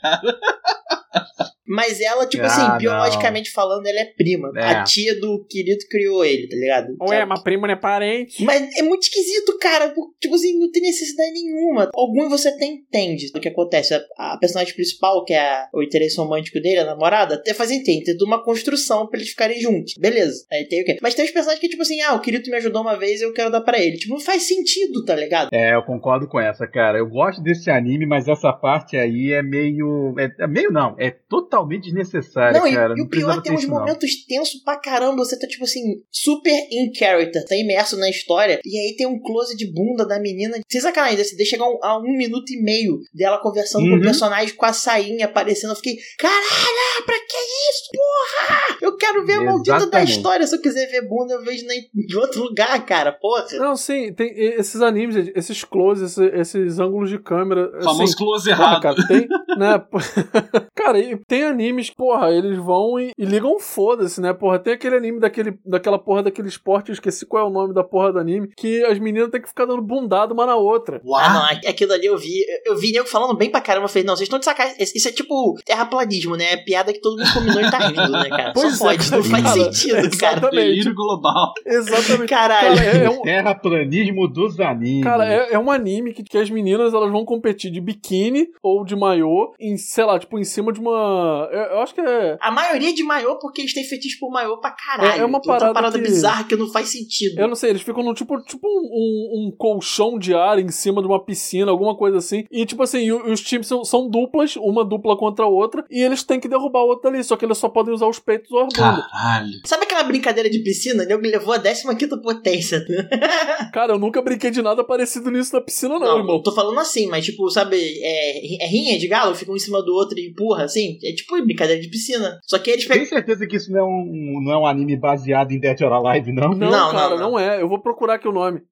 [1.68, 2.78] Mas ela, tipo Ah, assim, não.
[2.78, 4.50] biologicamente falando, ela é prima.
[4.56, 4.64] É.
[4.64, 6.96] A tia do querido criou ele, tá ligado?
[7.08, 8.42] Ué, mas prima não é parente.
[8.44, 9.92] Mas é muito esquisito, cara.
[10.20, 11.90] Tipo assim, não tem necessidade nenhuma.
[11.94, 13.94] Algum você até entende o que acontece.
[13.94, 17.70] A, a personagem principal, que é a- o interesse romântico dele, a namorada, até faz
[17.70, 18.04] entender.
[18.04, 19.94] Tem toda uma construção pra eles ficarem juntos.
[19.98, 20.44] Beleza.
[20.52, 20.98] Aí tem o quê?
[21.02, 23.32] Mas tem os personagens que, tipo assim, ah, o querido me ajudou uma vez eu
[23.32, 23.96] quero dar pra ele.
[23.96, 25.48] Tipo, não faz sentido, tá ligado?
[25.52, 26.98] É, eu concordo com essa, cara.
[26.98, 30.14] Eu gosto desse anime, mas essa parte aí é meio.
[30.18, 32.94] É, é meio não, é totalmente desnecessária, Não, e, cara.
[32.96, 33.78] e o pior é que tem ter uns não.
[33.78, 35.16] momentos tensos pra caramba.
[35.24, 38.60] Você tá, tipo assim, super in character, tá imerso na história.
[38.64, 40.58] E aí tem um close de bunda da menina.
[40.70, 43.98] Sem sacanagem, você deixa chegar um- a um minuto e meio dela conversando com Uhum.
[43.98, 45.70] o personagem com a sainha aparecendo.
[45.70, 47.36] Eu fiquei, caralho, pra que
[47.70, 48.76] isso, porra?
[48.82, 50.46] Eu quero ver a maldita da história.
[50.46, 53.46] Se eu quiser ver bunda, eu vejo na- em outro lugar, cara, porra.
[53.52, 57.70] Não, sim, tem esses animes, esses closes, esses, esses ângulos de câmera.
[57.82, 58.82] Famoso assim, close Porra, errado.
[58.82, 59.82] cara, tem, né?
[60.74, 64.32] cara, e tem animes, porra, eles vão e, e ligam foda-se, né?
[64.32, 67.74] Porra, tem aquele anime daquele, daquela porra daquele esporte, eu esqueci qual é o nome
[67.74, 71.00] da porra do anime, que as meninas têm que ficar dando bundada uma na outra.
[71.04, 71.20] Uau.
[71.20, 72.44] Ah, não, aqu- aquilo ali eu vi.
[72.64, 73.84] Eu vi nego falando bem pra caramba.
[73.86, 74.76] Eu falei, não, vocês estão de sacanagem.
[74.80, 76.52] Isso é tipo terraplanismo, né?
[76.52, 78.52] É piada que todo mundo combinou e tá rindo, né, cara?
[78.54, 79.42] Pois Só é, pode, não cara.
[79.42, 80.36] faz sentido, cara.
[80.36, 80.56] Exatamente.
[80.68, 81.52] Delírio global.
[81.66, 82.28] Exatamente.
[82.28, 82.76] Caralho.
[82.76, 85.04] Cara, é, é um, Terraplanismo dos animes.
[85.04, 88.84] Cara, é, é um anime que, que as meninas elas vão competir de biquíni ou
[88.84, 92.36] de maiô em, sei lá, tipo, em cima de uma Eu, eu acho que é.
[92.40, 95.12] A maioria de maiô, porque eles têm fetiche por maiô pra caralho.
[95.12, 97.38] É- é uma Que outra parada parada que- bizarra que não faz sentido.
[97.40, 100.68] Eu não sei, eles ficam num tipo, tipo um, um- um colchão de ar em
[100.70, 102.44] cima de uma piscina, alguma coisa assim.
[102.50, 106.02] E tipo assim, e os times são, são duplas, uma dupla contra a outra, e
[106.02, 107.22] eles têm que derrubar o outro ali.
[107.24, 108.76] Só que eles só podem usar os peitos ou a bunda.
[108.76, 109.48] Caralho.
[109.64, 111.02] Sabe aquela brincadeira de piscina?
[111.04, 112.84] Ele me levou a 15 potência.
[113.72, 116.36] Cara, eu nunca brinquei de nada parecido nisso na piscina, não, Não, irmão.
[116.36, 119.60] eu tô falando assim, mas tipo, sabe, é, é rinha de galo, fica um em
[119.60, 120.98] cima do outro e empurra, assim.
[121.02, 122.38] É tipo brincadeira de piscina.
[122.44, 123.06] Só que eles Tem pegam.
[123.08, 126.32] certeza que isso não é um, não é um anime baseado em Dead or Alive,
[126.32, 126.50] não?
[126.50, 127.60] Não, Não, cara, não, não, é.
[127.60, 128.62] Eu vou procurar aqui o nome.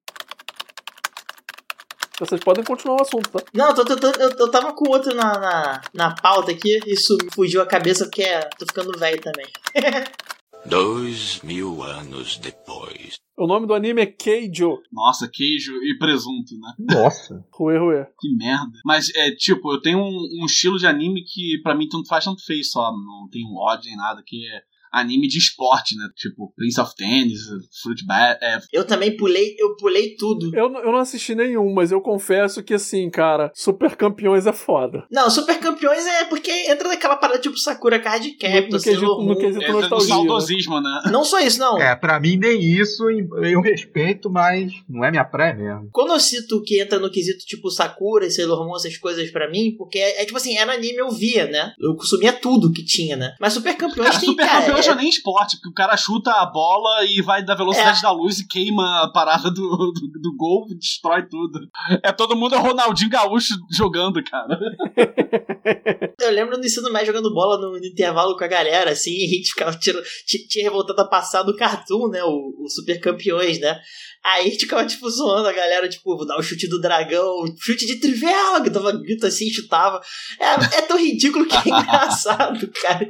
[2.19, 3.39] Vocês podem continuar o assunto, tá?
[3.53, 7.15] Não, eu, tô, tentando- eu, eu tava com outro na, na, na pauta aqui, isso
[7.21, 9.45] me fugiu a cabeça porque é, tô ficando velho também.
[10.65, 13.15] Dois mil anos depois.
[13.37, 14.81] O nome do anime é Keijo.
[14.91, 16.73] Nossa, queijo e presunto, né?
[16.79, 17.45] Nossa.
[17.53, 18.05] Rue, rue.
[18.19, 18.79] Que merda.
[18.83, 22.25] Mas é tipo, eu tenho um, um estilo de anime que pra mim tanto faz,
[22.25, 22.91] tanto fez só.
[22.91, 24.61] Não tenho ódio nem nada, que é
[24.91, 26.07] anime de esporte, né?
[26.15, 27.41] Tipo, Prince of Tennis,
[27.81, 28.39] Fruit Bat.
[28.43, 30.55] É, Eu também pulei, eu pulei tudo.
[30.55, 34.53] Eu, não- eu não assisti nenhum, mas eu confesso que, assim, cara, Super Campeões é
[34.53, 35.05] foda.
[35.11, 38.81] Não, Super Campeões é porque entra naquela parada tipo Sakura Card Captor, No- no quesito-
[38.99, 39.35] Sailor no Moon.
[39.35, 40.15] quesito é nostalgia, né?
[40.15, 41.01] saudosismo, né?
[41.11, 41.79] Não só isso, não.
[41.81, 45.89] É, pra mim nem isso, eu respeito, mas não é minha praia mesmo.
[45.91, 49.75] Quando eu cito que entra no quesito tipo Sakura, Sailor Moon, essas coisas pra mim,
[49.77, 51.73] porque é, é tipo assim, era anime eu via, né?
[51.79, 53.35] Eu consumia tudo que tinha, né?
[53.39, 56.31] Mas Super Campeões Cara, tem, super cara, campeão já nem esporte, porque o cara chuta
[56.31, 58.01] a bola e vai da velocidade É.
[58.01, 61.59] da luz e queima a parada do, do, do gol e destrói tudo.
[62.03, 64.57] É todo mundo é Ronaldinho Gaúcho jogando, cara.
[66.19, 69.25] Eu lembro no ensino médio jogando bola no, no intervalo com a galera, assim, e
[69.25, 72.23] a gente ficava tirando, ti- tinha revoltado a passar do Cartoon, né?
[72.23, 73.79] O, o Super Campeões, né?
[74.25, 77.45] Aí a gente ficava, tipo, zoando a galera, tipo, vou dar o chute do dragão,
[77.59, 80.01] chute de trivela, que tava grito assim, chutava.
[80.39, 83.09] É, é tão ridículo que é engraçado, cara.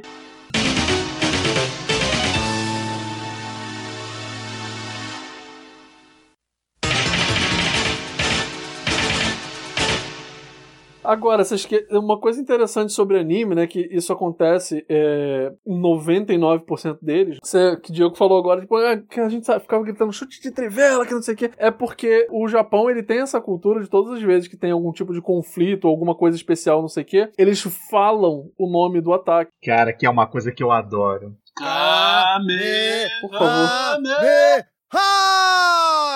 [11.08, 11.86] Agora, vocês que...
[11.90, 17.90] uma coisa interessante sobre anime, né, que isso acontece é, em 99% deles, você, que
[17.90, 21.06] o Diego falou agora, tipo, ah, que a gente sabe, ficava gritando chute de trivela,
[21.06, 24.18] que não sei o quê, é porque o Japão, ele tem essa cultura de todas
[24.18, 27.30] as vezes que tem algum tipo de conflito, alguma coisa especial, não sei o quê,
[27.38, 29.50] eles falam o nome do ataque.
[29.64, 31.34] Cara, que é uma coisa que eu adoro.
[31.56, 33.68] Kame, Por favor.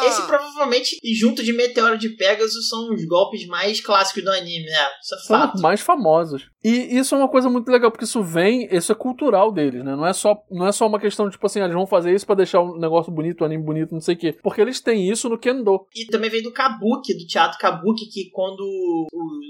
[0.06, 4.66] Esse provavelmente, e junto de Meteoro de Pegasus, são os golpes mais clássicos do anime,
[4.66, 4.86] né?
[5.02, 5.60] Isso é São fato.
[5.60, 6.50] mais famosos.
[6.64, 9.96] E isso é uma coisa muito legal, porque isso vem, isso é cultural deles, né?
[9.96, 12.24] Não é só, não é só uma questão de, tipo assim, eles vão fazer isso
[12.24, 14.36] pra deixar o negócio bonito, o anime bonito, não sei o quê.
[14.42, 15.86] Porque eles têm isso no Kendo.
[15.94, 18.60] E também vem do Kabuki, do teatro Kabuki, que quando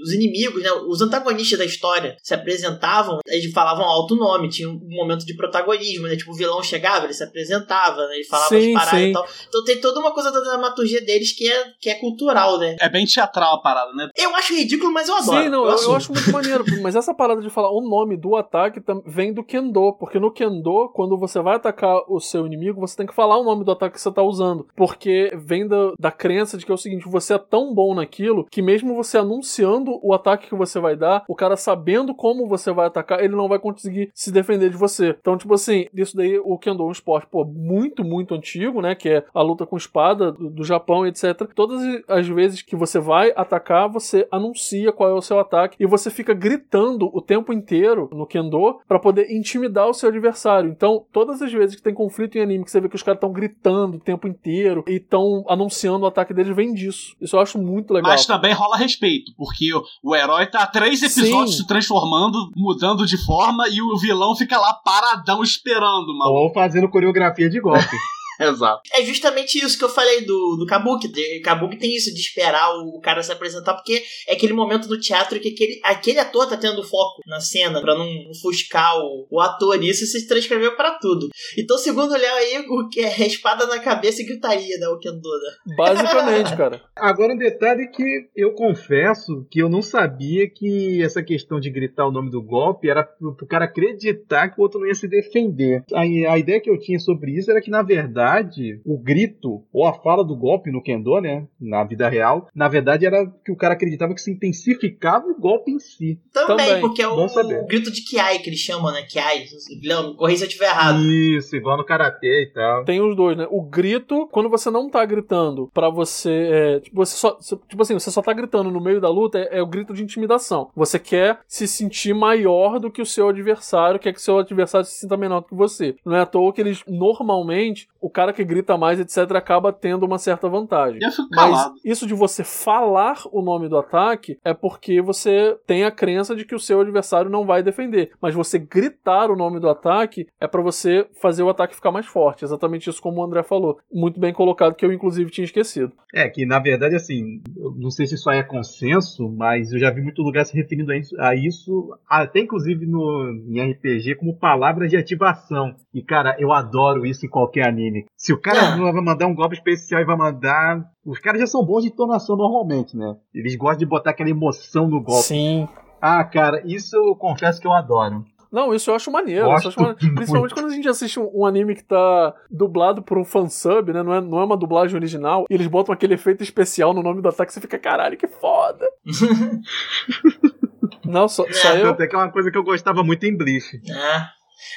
[0.03, 4.79] os inimigos, né, os antagonistas da história se apresentavam, eles falavam alto nome, tinha um
[4.89, 6.15] momento de protagonismo, né?
[6.15, 9.09] Tipo, o vilão chegava, ele se apresentava, né, ele falava Sim, as paradas sim.
[9.09, 9.27] e tal.
[9.47, 12.75] Então tem toda uma coisa da dramaturgia deles que é, que é cultural, né?
[12.79, 14.09] É bem teatral a parada, né?
[14.15, 15.43] Eu acho ridículo, mas eu adoro.
[15.43, 15.95] Sim, não, eu, eu assumo.
[15.95, 16.63] acho muito maneiro.
[16.81, 19.93] Mas essa parada de falar o nome do ataque vem do Kendo.
[19.93, 23.43] Porque no Kendo, quando você vai atacar o seu inimigo, você tem que falar o
[23.43, 24.67] nome do ataque que você tá usando.
[24.75, 28.45] Porque vem da, da crença de que é o seguinte: você é tão bom naquilo
[28.49, 32.71] que mesmo você anunciando o ataque que você vai dar, o cara sabendo como você
[32.71, 35.15] vai atacar, ele não vai conseguir se defender de você.
[35.19, 38.95] Então, tipo assim, isso daí, o Kendo é um esporte, pô, muito, muito antigo, né?
[38.95, 41.47] Que é a luta com espada do, do Japão, etc.
[41.55, 45.85] Todas as vezes que você vai atacar, você anuncia qual é o seu ataque e
[45.85, 50.69] você fica gritando o tempo inteiro no Kendo pra poder intimidar o seu adversário.
[50.69, 53.17] Então, todas as vezes que tem conflito em anime, que você vê que os caras
[53.17, 57.15] estão gritando o tempo inteiro e estão anunciando o ataque deles, vem disso.
[57.19, 58.11] Isso eu acho muito legal.
[58.11, 61.61] Mas também rola respeito, porque o, o herói tá há três episódios Sim.
[61.63, 66.31] se transformando, mudando de forma, e o vilão fica lá paradão esperando, mano.
[66.31, 67.83] Ou fazendo coreografia de golpe.
[68.53, 68.81] Exato.
[68.93, 71.07] É justamente isso que eu falei do, do Kabuki.
[71.07, 74.87] De- Kabuki tem isso de esperar o, o cara se apresentar, porque é aquele momento
[74.87, 79.27] do teatro que aquele, aquele ator tá tendo foco na cena, pra não ofuscar o,
[79.29, 79.81] o ator.
[79.83, 81.29] E isso se transcreveu pra tudo.
[81.57, 84.87] Então, segundo o Léo aí, o que é espada na cabeça e gritaria, né?
[84.87, 85.75] O Kendo, né?
[85.75, 86.81] Basicamente, cara.
[86.95, 92.07] Agora um detalhe que eu confesso que eu não sabia que essa questão de gritar
[92.07, 95.07] o nome do golpe era pro, pro cara acreditar que o outro não ia se
[95.07, 95.83] defender.
[95.93, 99.63] A, a ideia que eu tinha sobre isso era que, na verdade, verdade, o grito
[99.71, 103.51] ou a fala do golpe no Kendo, né, na vida real, na verdade era que
[103.51, 106.19] o cara acreditava que se intensificava o golpe em si.
[106.33, 106.81] Também, Também.
[106.81, 109.03] porque é o, o grito de Kiai que eles chamam, né?
[109.03, 109.45] Kiai.
[109.83, 110.99] Leandro, corri se eu estiver errado.
[111.01, 112.85] Isso, igual no karatê e tal.
[112.85, 113.47] Tem os dois, né?
[113.49, 116.49] O grito, quando você não tá gritando pra você.
[116.51, 119.59] é, tipo, você só, tipo assim, você só tá gritando no meio da luta, é,
[119.59, 120.69] é o grito de intimidação.
[120.75, 124.85] Você quer se sentir maior do que o seu adversário, quer que o seu adversário
[124.85, 125.95] se sinta menor do que você.
[126.05, 130.05] Não é à toa que eles, normalmente, o cara que grita mais, etc., acaba tendo
[130.05, 130.99] uma certa vantagem.
[131.01, 131.75] Eu fico Mas calado.
[131.83, 136.45] isso de você falar o nome do ataque é porque você tem a crença de
[136.45, 138.11] que o seu adversário não vai defender.
[138.21, 142.05] Mas você gritar o nome do ataque é pra você fazer o ataque ficar mais
[142.05, 142.45] forte.
[142.45, 143.79] Exatamente isso como o André falou.
[143.91, 145.91] Muito bem colocado, que eu inclusive tinha esquecido.
[146.13, 149.79] É, que na verdade, assim, eu não sei se isso aí é consenso, mas eu
[149.79, 154.15] já vi muito lugar se referindo a isso, a isso, até inclusive no, em RPG,
[154.15, 155.75] como palavras de ativação.
[155.93, 158.02] E, cara, eu adoro isso em qualquer anime.
[158.17, 158.77] Se o cara Ah.
[158.77, 160.83] vai mandar um golpe especial e vai mandar.
[161.05, 163.15] Os caras já são bons de entonação normalmente, né?
[163.33, 165.23] Eles gostam de botar aquela emoção no golpe.
[165.23, 165.67] Sim.
[166.01, 168.25] Ah, cara, isso eu confesso que eu adoro.
[168.51, 169.45] Não, isso eu acho maneiro.
[169.45, 169.97] Eu acho maneiro.
[170.13, 174.03] Principalmente quando a gente assiste um, um anime que tá dublado por um fansub, né?
[174.03, 175.45] Não é, não é uma dublagem original.
[175.49, 177.51] E eles botam aquele efeito especial no nome do ataque.
[177.51, 178.85] Você fica, caralho, que foda.
[181.05, 181.89] não, só, só eu.
[181.89, 183.81] Até que é uma coisa que eu gostava muito em Bleach.
[183.91, 184.29] Ah.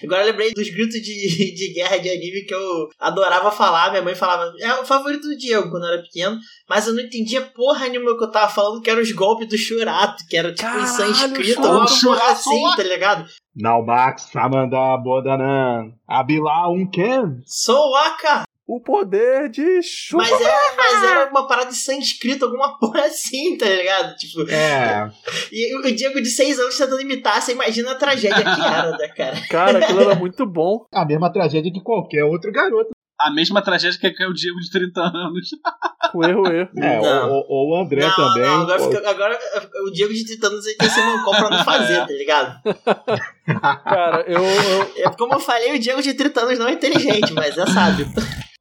[0.04, 3.90] Agora eu lembrei dos gritos de, de guerra de anime que eu adorava falar.
[3.90, 6.38] Minha mãe falava, é o favorito do Diego quando eu era pequeno.
[6.68, 9.56] Mas eu não entendia porra nenhuma que eu tava falando, que eram os golpes do
[9.56, 13.26] Shurato, que era tipo em Caralho, sânscrito, Shurato, alguma porra assim, tá ligado?
[13.54, 17.40] Nalmax, Samanda, Bodanan, Abilá, Unken.
[17.46, 18.45] Soaka!
[18.68, 20.24] O poder de chuva.
[20.24, 24.16] Mas era, mas era uma parada de sânscrito, alguma porra assim, tá ligado?
[24.16, 25.08] Tipo, É,
[25.52, 29.08] e o Diego de 6 anos tentando imitar, você imagina a tragédia que era, né,
[29.16, 29.36] cara?
[29.48, 30.84] Cara, aquilo era muito bom.
[30.92, 32.90] a mesma tragédia que qualquer outro garoto.
[33.18, 35.48] A mesma tragédia que é o Diego de 30 anos.
[36.14, 36.70] O erro, o erro.
[36.78, 38.44] É, ou, ou o André não, também.
[38.44, 39.38] não, agora, fica- agora
[39.88, 42.60] o Diego de 30 anos ele tem que ser mancom pra não fazer, tá ligado?
[43.84, 47.32] Cara, eu, eu- É, como eu falei, o Diego de 30 anos não é inteligente,
[47.32, 48.06] mas é sábio.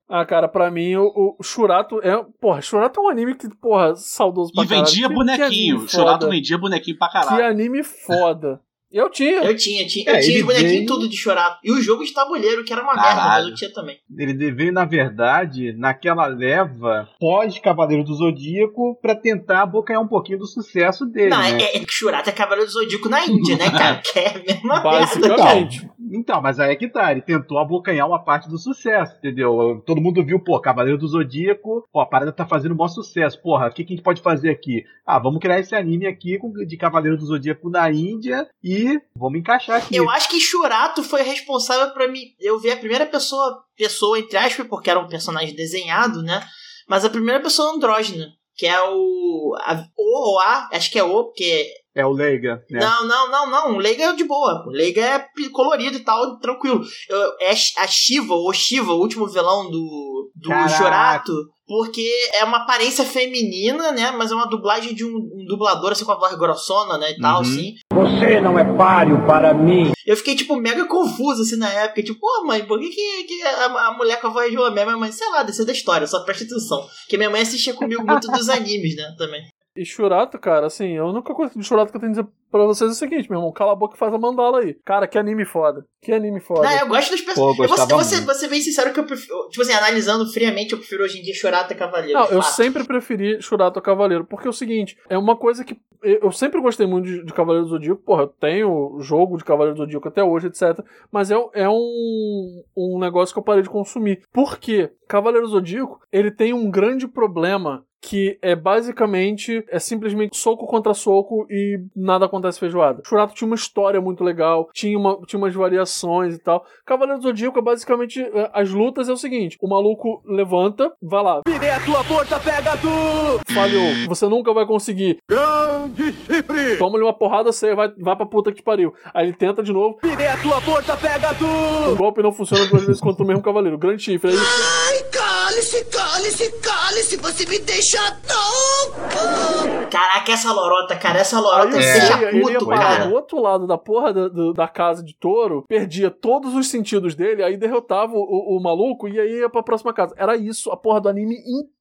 [0.08, 2.24] Ah, cara, pra mim, o, o Shurato é.
[2.39, 4.86] Porra, Shurato é um anime que, porra, saudoso pra E caralho.
[4.86, 5.76] vendia Que- que bonequinho.
[5.76, 6.30] anime Churato foda.
[6.32, 7.45] vendia bonequinho pra Que caralho.
[7.47, 8.62] anime foda.
[8.92, 9.44] Eu tinha.
[9.44, 11.60] Eu tinha, tinha, É, eu tinha os bonequinhos veio- tudo de chorar.
[11.64, 13.50] E o jogo de tabuleiro, que era uma merda, mas Caralho.
[13.50, 13.98] eu tinha também.
[14.18, 20.48] Ele veio, na verdade, naquela leva pós-Cavaleiro do Zodíaco pra tentar abocanhar um pouquinho do
[20.48, 21.62] sucesso dele, não, né?
[21.62, 24.02] é, é que Shurata é Cavaleiro do Zodíaco na Índia, né, cara?
[24.02, 24.90] Que é a mesma merda.
[24.90, 25.90] Basicamente.
[26.14, 29.82] Então, mas aí é que tá, ele tentou abocanhar uma parte do sucesso, entendeu?
[29.86, 33.42] Todo mundo viu, pô, Cavaleiro do Zodíaco, pô, a parada tá fazendo um bom sucesso.
[33.42, 34.84] Porra, o que, que a gente pode fazer aqui?
[35.06, 38.75] Ah, vamos criar esse anime aqui com- de Cavaleiro do Zodíaco na Índia e
[39.16, 39.96] vamos encaixar aqui.
[39.96, 42.22] Eu acho que Shurato foi responsável pra mim.
[42.40, 46.46] Eu ver a primeira pessoa, pessoa, entre aspas, porque era um personagem desenhado, né?
[46.88, 49.56] Mas a primeira pessoa andrógena, que é o.
[49.60, 52.80] A, o ou a, acho que é o, porque É o Leiga, né?
[52.82, 53.76] Não, não, não, não.
[53.76, 54.64] O Leiga é de boa.
[54.68, 56.82] O Leiga é colorido e tal, tranquilo.
[57.10, 61.32] Eu- é a Shiva, ou Shiva, o último vilão do, do Caraca.
[61.68, 64.12] Porque é uma aparência feminina, né?
[64.12, 67.10] Mas é uma dublagem de um, um dublador, assim, com a voz grossona, né?
[67.12, 67.41] E tal, Uhum.
[67.41, 67.74] assim.
[67.91, 69.91] Você não é páreo para mim.
[70.06, 72.04] Eu fiquei, tipo, mega confuso, assim, na época.
[72.04, 74.86] Tipo, pô, mãe, por que, que, que a, a mulher com a voz de homem?
[74.86, 76.86] Minha mãe, sei lá, descer da história, só presta atenção.
[77.04, 79.12] Porque minha mãe assistia comigo muito dos animes, né?
[79.18, 79.41] Também.
[79.76, 82.64] E Shurato, cara, assim, a única coisa de Shurato que eu tenho a dizer pra
[82.64, 84.76] vocês é o seguinte, meu irmão, cala a boca e faz a mandala aí.
[84.86, 85.86] Cara, que anime foda.
[86.02, 86.62] Que anime foda.
[86.62, 87.58] Não, eu gosto dos personagens.
[87.60, 89.50] eu Eu vou, gostava eu vou ser, vou ser bem sincero que eu prefiro.
[89.50, 92.18] Tipo assim, analisando friamente, eu prefiro hoje em dia Shurata e Cavaleiro.
[92.18, 92.56] Não, eu fato.
[92.56, 96.62] sempre preferi Shurato a Cavaleiro, porque é o seguinte, é uma coisa que eu sempre
[96.62, 100.08] gostei muito de, de Cavaleiro do Zodíaco, porra, eu tenho jogo de Cavaleiro do Zodíaco
[100.08, 100.80] até hoje, etc,
[101.12, 104.22] mas é, é um, um negócio que eu parei de consumir.
[104.32, 104.92] Por quê?
[105.08, 110.93] Cavaleiro do Zodíaco, ele tem um grande problema que é basicamente é simplesmente soco contra
[110.93, 113.01] soco e nada acontece feijoada.
[113.03, 116.64] Shurato tinha uma história muito legal, tinha, uma, tinha umas variações e tal.
[116.86, 121.24] Cavaleiro do Zodíaco é basicamente é, as lutas é o seguinte: o maluco levanta, vai
[121.24, 123.53] lá, Virei a tua força, pega tu!
[123.53, 125.18] falhou, você nunca vai conseguir.
[125.28, 126.78] Grande chifre!
[126.78, 128.93] Toma-lhe uma porrada, você vai, vai pra puta que te pariu.
[129.16, 131.91] Aí ele tenta de novo, Virei a tua força, pega tu!
[131.91, 133.80] o golpe não funciona duas vezes contra o mesmo cavaleiro.
[133.80, 134.30] Grande chifre.
[134.30, 135.03] Aí,
[135.46, 139.88] Cale-se, cale-se, cale-se, você me deixa louco!
[139.91, 142.80] Caraca, essa lorota, cara, essa lorota Aí me eu deixa sei, ele ia puto, parar
[142.98, 143.06] cara.
[143.08, 147.14] do outro lado da porra da, do- da casa de touro, perdia todos os sentidos
[147.14, 150.16] dele, aí derrotava o, o- o maluco e aí ia pra próxima casa.
[150.18, 151.75] Era isso, a porra do anime inteiro.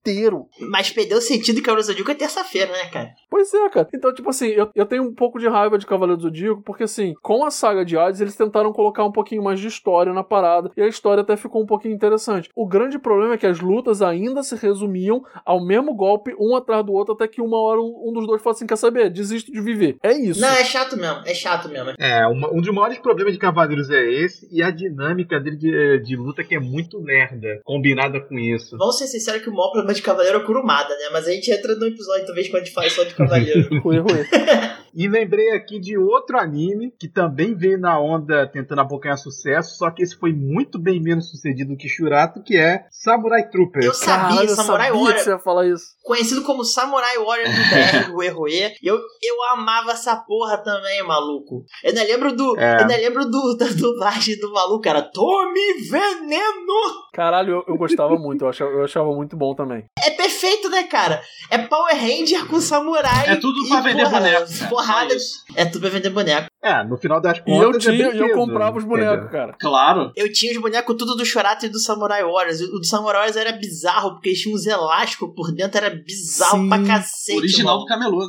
[0.60, 3.10] Mas perdeu o sentido de Cavaleiro do Zodíaco é terça-feira, né, cara?
[3.30, 3.88] Pois é, cara.
[3.94, 6.84] Então, tipo assim, eu, eu tenho um pouco de raiva de Cavaleiro do Zodíaco, porque
[6.84, 10.22] assim, com a saga de Hades, eles tentaram colocar um pouquinho mais de história na
[10.22, 12.48] parada, e a história até ficou um pouquinho interessante.
[12.54, 16.84] O grande problema é que as lutas ainda se resumiam ao mesmo golpe, um atrás
[16.84, 19.10] do outro, até que uma hora um, um dos dois fala assim: quer saber?
[19.10, 19.96] Desisto de viver.
[20.02, 20.40] É isso.
[20.40, 21.92] Não, é chato mesmo, é chato mesmo.
[21.98, 26.00] É, uma- um dos maiores problemas de Cavaleiros é esse, e a dinâmica dele de,
[26.00, 28.76] de luta que é muito lerda, combinada com isso.
[28.78, 31.08] Vamos ser sinceros que o maior problema de Cavaleiro é o Kurumada, né?
[31.12, 33.68] Mas a gente entra no episódio, talvez, quando a gente faz só de Cavaleiro.
[34.96, 39.90] E lembrei aqui de outro anime que também veio na onda tentando abocanhar sucesso, só
[39.90, 43.84] que esse foi muito bem menos sucedido que Shurato, que é Samurai Troopers.
[43.84, 45.14] Eu sabia, Caralho, eu Samurai sabia Warrior.
[45.18, 45.84] que você ia falar isso.
[46.00, 48.72] Conhecido como Samurai Warrior do BR, do Erroê.
[48.80, 51.64] Eu, eu amava essa porra também, maluco.
[51.82, 52.56] Eu ainda lembro do.
[52.56, 52.76] É.
[52.76, 55.02] Eu ainda lembro do, da dublagem do maluco, cara.
[55.02, 57.04] Tome veneno!
[57.12, 59.83] Caralho, eu, eu gostava muito, eu achava, eu achava muito bom também.
[60.04, 61.22] É perfeito, né, cara?
[61.50, 63.28] É Power Ranger com samurai.
[63.28, 64.68] É tudo e, pra vender porra, boneco.
[64.68, 65.14] Porrada.
[65.14, 65.44] Isso.
[65.54, 66.48] É tudo pra vender boneco.
[66.64, 67.84] É, no final das E contas.
[67.84, 69.30] eu é tinha, e eu comprava os bonecos, entendeu?
[69.30, 69.54] cara.
[69.60, 70.12] Claro.
[70.16, 72.60] Eu tinha os bonecos tudo do Shurato e do Samurai Warriors.
[72.62, 76.62] O do Samurai Warriors era bizarro, porque eles tinham uns elásticos por dentro, era bizarro
[76.62, 76.68] Sim.
[76.70, 77.38] pra cacete.
[77.38, 77.84] Original mano.
[77.84, 78.28] do camelô,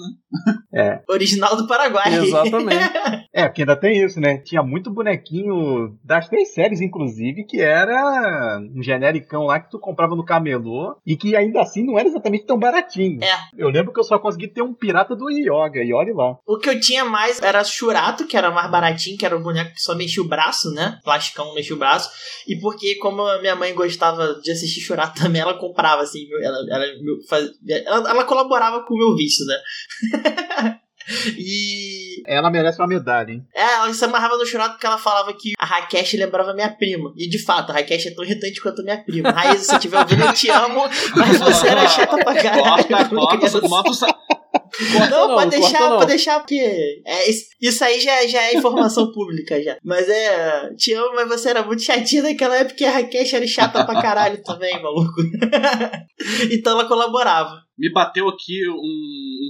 [0.73, 0.99] né?
[1.09, 2.13] Original do Paraguai.
[2.13, 2.75] Exatamente.
[3.35, 4.37] É, porque ainda tem isso, né?
[4.37, 10.15] Tinha muito bonequinho das três séries, inclusive, que era um genericão lá que tu comprava
[10.15, 13.21] no camelô e que ainda assim não era exatamente tão baratinho.
[13.21, 13.35] É.
[13.57, 16.37] Eu lembro que eu só consegui ter um pirata do Yoga, e olhe lá.
[16.47, 19.73] O que eu tinha mais era Shurato, que era mais baratinho, que era o boneco
[19.73, 20.99] que só mexia o braço, né?
[21.03, 22.09] Plasticão mexia o braço.
[22.47, 26.57] E porque, como a minha mãe gostava de assistir Shurato também, ela comprava, assim, ela,
[26.69, 26.85] ela,
[27.29, 30.75] faz- ela, ela colaborava com o meu vício, né?
[31.37, 32.23] e.
[32.27, 33.45] Ela merece uma medalha, hein?
[33.53, 37.13] É, ela se amarrava no Shurato porque ela falava que a Rakesh lembrava minha prima.
[37.15, 39.29] E de fato, a Rakesh é tão irritante quanto minha prima.
[39.29, 40.83] Raíssa, se estiver ouvindo, eu te amo,
[41.15, 42.87] mas você era chata pra caralho.
[43.09, 44.17] Corta, corta,
[44.91, 45.97] Corta Não, não, pode deixar, não.
[45.97, 47.29] pode deixar, porque é,
[47.61, 49.77] isso, aí já, já é informação pública já.
[49.83, 53.47] Mas é, te amo, mas você era muito chatinha naquela época e a Rakesh era
[53.47, 55.21] chata pra caralho também, maluco.
[56.51, 57.63] então ela colaborava.
[57.77, 58.75] Me bateu aqui um,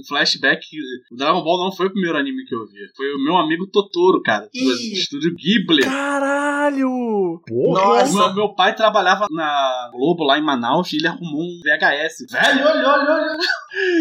[0.08, 0.66] flashback.
[1.12, 2.78] O Dragon Ball não foi o primeiro anime que eu vi.
[2.96, 4.46] Foi o meu amigo Totoro, cara.
[4.52, 4.92] Do Ih.
[4.94, 5.82] estúdio Ghibli.
[5.82, 7.40] Caralho!
[7.50, 8.12] Nossa.
[8.14, 12.26] Meu, meu pai trabalhava na Globo lá em Manaus e ele arrumou um VHS.
[12.30, 13.36] Velho, olha, olha, olha.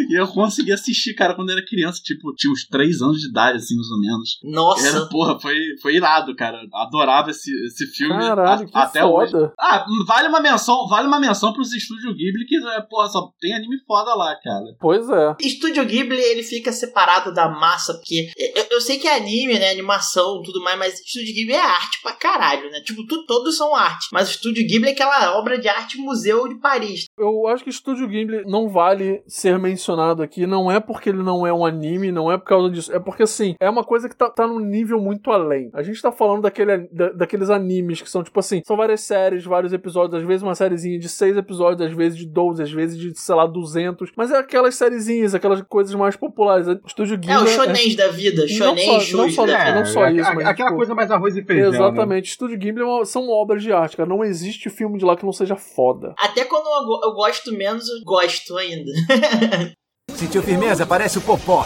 [0.10, 2.00] E eu consegui assistir, cara, quando era criança.
[2.02, 4.40] Tipo, tinha uns 3 anos de idade, assim, mais ou menos.
[4.44, 4.88] Nossa.
[4.88, 6.62] Era, porra, foi, foi irado, cara.
[6.74, 8.14] Adorava esse, esse filme.
[8.18, 9.38] Caralho, a- que até foda.
[9.38, 9.52] hoje.
[9.60, 13.54] Ah, vale uma menção, vale uma menção pros estúdios Ghibli que, é, porra, só tem
[13.54, 14.66] anime foda lá, cara.
[14.80, 15.36] Pois é.
[15.42, 19.70] Estúdio Ghibli, ele fica separado da massa, porque eu, eu sei que é anime, né,
[19.72, 22.82] animação, tudo mais, mas Estúdio Ghibli é arte pra caralho, né?
[22.82, 26.48] Tipo, tu- todos são arte, mas o Estúdio Ghibli é aquela obra de arte museu
[26.48, 27.06] de Paris.
[27.18, 30.46] Eu acho que Estúdio Ghibli não vale ser mencionado aqui.
[30.46, 32.94] Não é porque ele não é um anime, não é por causa disso.
[32.94, 35.70] É porque, assim, é uma coisa que tá, tá num nível muito além.
[35.74, 39.44] A gente tá falando daquele, da- daqueles animes que são, tipo assim, são várias séries,
[39.44, 40.20] vários episódios.
[40.22, 43.36] Às vezes uma sériezinha de seis episódios, às vezes de 12, às vezes de, sei
[43.36, 44.05] lá, 200.
[44.16, 46.68] Mas é aquelas sériezinhas, aquelas coisas mais populares.
[46.86, 47.32] Estúdio Ghibli...
[47.36, 49.76] É, o shonens da vida, Não shonen, só- não só- da vida.
[49.76, 51.72] não só isso, a- mas, aquela tipo, coisa mais arroz e feijão.
[51.72, 51.78] né?
[51.78, 52.30] Exatamente.
[52.30, 54.08] Estúdio Ghibli é uma- são obras de arte, cara.
[54.10, 56.14] Não existe filme de lá que não seja foda.
[56.18, 58.92] Até quando eu, eu gosto menos, eu gosto ainda.
[60.16, 60.86] Sentiu firmeza?
[60.86, 61.66] Parece o Popó.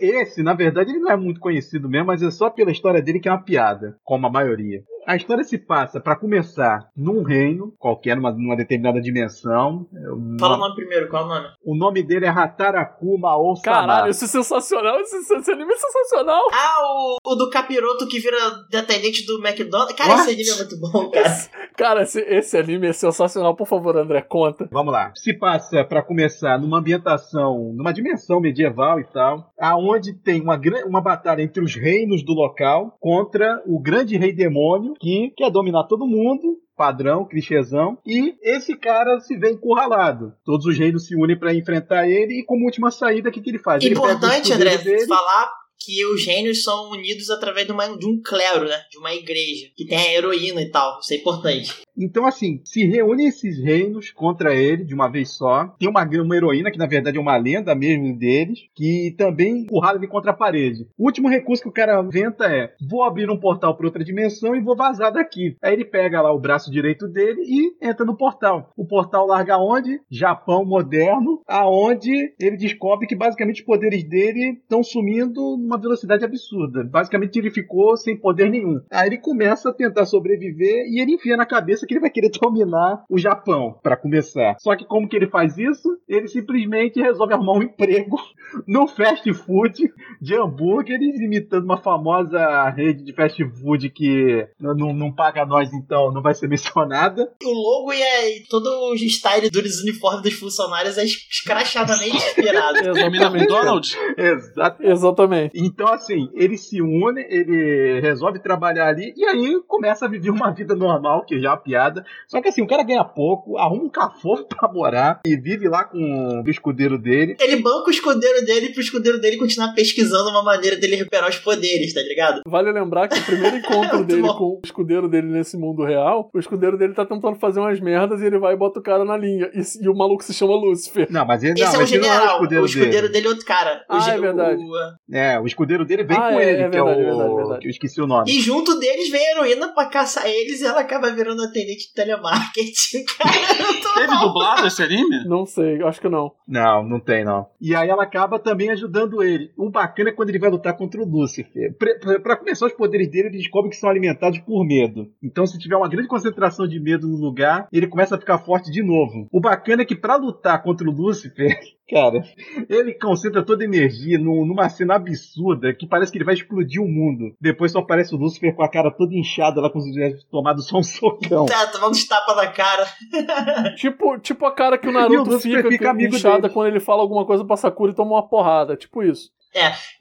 [0.00, 3.18] Esse, na verdade, ele não é muito conhecido mesmo, mas é só pela história dele
[3.20, 4.82] que é uma piada, como a maioria.
[5.06, 9.86] A história se passa, pra começar, num reino, qualquer, numa, numa determinada dimensão.
[9.92, 11.48] Uma- Fala o nome primeiro, qual é o nome?
[11.64, 14.98] O nome dele é Hataraku Mao Caralho, isso é sensacional.
[15.00, 16.42] Esse, esse anime é sensacional.
[16.52, 18.36] Ah, o, o do capiroto que vira
[18.74, 19.94] atendente do McDonald's.
[19.96, 20.22] Cara, What?
[20.22, 21.36] esse anime é muito bom, cara.
[21.76, 23.54] Cara, esse, esse anime é sensacional.
[23.54, 24.68] Por favor, André, conta.
[24.72, 25.12] Vamos lá.
[25.14, 31.00] Se passa, pra começar, numa ambientação, numa dimensão medieval e tal, aonde tem uma, uma
[31.00, 36.06] batalha entre os reinos do local contra o grande rei demônio que quer dominar todo
[36.06, 36.58] mundo.
[36.76, 37.96] Padrão, clichêzão.
[38.04, 40.34] E esse cara se vê encurralado.
[40.44, 42.40] Todos os reinos se unem pra enfrentar ele.
[42.40, 43.82] E como última saída, o que, que ele faz?
[43.82, 48.06] Ele Importante, escudeiro André, dele, falar que os reinos são unidos através de, uma, de
[48.06, 48.80] um clero, né?
[48.90, 50.98] De uma igreja, que tem a heroína e tal.
[51.00, 51.86] Isso é importante.
[51.98, 55.68] Então, assim, se reúnem esses reinos contra ele de uma vez só.
[55.78, 59.98] Tem uma, uma heroína, que na verdade é uma lenda mesmo deles, que também empurrada
[59.98, 60.86] ele contra a parede.
[60.98, 64.54] O último recurso que o cara inventa é: vou abrir um portal para outra dimensão
[64.54, 65.56] e vou vazar daqui.
[65.62, 68.72] Aí ele pega lá o braço direito dele e entra no portal.
[68.76, 70.00] O portal larga onde?
[70.10, 76.84] Japão moderno, aonde ele descobre que basicamente os poderes dele estão sumindo numa velocidade absurda.
[76.84, 78.80] Basicamente ele ficou sem poder nenhum.
[78.90, 82.30] Aí ele começa a tentar sobreviver e ele enfia na cabeça que ele vai querer
[82.40, 84.56] dominar o Japão, para começar.
[84.60, 85.88] Só que como que ele faz isso?
[86.08, 88.16] Ele simplesmente resolve arrumar um emprego
[88.66, 95.12] no fast food de hambúrgueres, imitando uma famosa rede de fast food que não, não
[95.12, 97.30] paga nós, então não vai ser mencionada.
[97.42, 102.78] O logo e, é, todo o style dos uniformes dos funcionários é escrachadamente inspirado.
[102.78, 103.96] Com Donald?
[104.16, 104.82] Exato.
[104.82, 105.55] Exatamente.
[105.56, 110.50] Então, assim, ele se une, ele resolve trabalhar ali e aí começa a viver uma
[110.50, 112.04] vida normal, que já é piada.
[112.26, 115.84] Só que assim, o cara ganha pouco, arruma um cafofo pra morar e vive lá
[115.84, 117.36] com o escudeiro dele.
[117.40, 121.38] Ele banca o escudeiro dele pro escudeiro dele continuar pesquisando uma maneira dele recuperar os
[121.38, 122.42] poderes, tá ligado?
[122.46, 124.36] Vale lembrar que o primeiro encontro dele bom.
[124.36, 128.20] com o escudeiro dele nesse mundo real, o escudeiro dele tá tentando fazer umas merdas
[128.20, 129.50] e ele vai e bota o cara na linha.
[129.54, 131.06] E, e o maluco se chama Lúcifer.
[131.10, 132.34] Não, mas ele Esse não, é o mas ele não é o general.
[132.36, 133.08] escudeiro, o escudeiro dele.
[133.12, 133.84] dele é outro cara.
[133.88, 134.62] O Ah, é verdade.
[134.62, 137.04] o- É, o escudeiro dele vem Ah, com é, ele, é que é verdade, o.
[137.04, 137.60] verdade, verdade.
[137.60, 138.30] que eu esqueci o nome.
[138.30, 141.94] E junto deles vem a heroína pra caçar eles e ela acaba virando atendente de
[141.94, 143.04] telemarketing.
[143.18, 145.24] Cara, eu tô Teve dublado esse anime?
[145.26, 146.32] Não sei, acho que não.
[146.46, 147.46] Não, não tem não.
[147.60, 149.50] E aí ela acaba também ajudando ele.
[149.56, 151.74] O bacana é quando ele vai lutar contra o Lúcifer.
[152.22, 155.10] Pra começar os poderes dele, ele descobre que são alimentados por medo.
[155.22, 158.70] Então, se tiver uma grande concentração de medo no lugar, ele começa a ficar forte
[158.70, 159.26] de novo.
[159.32, 162.22] O bacana é que pra lutar contra o Lúcifer, cara,
[162.68, 166.82] ele concentra toda a energia num- numa cena absurda que parece que ele vai explodir
[166.82, 167.34] o mundo.
[167.40, 170.66] Depois só aparece o Lúcifer com a cara toda inchada lá com os olhos tomados
[170.66, 171.46] só um socão.
[171.46, 172.86] Tá, tomando uns tapas na cara.
[173.76, 176.54] Tipo, tipo a cara que o o Naruto Lúcifer fica, fica amigo inchada dele.
[176.54, 178.76] quando ele fala alguma coisa pra Sakura e toma uma porrada.
[178.76, 179.30] Tipo isso.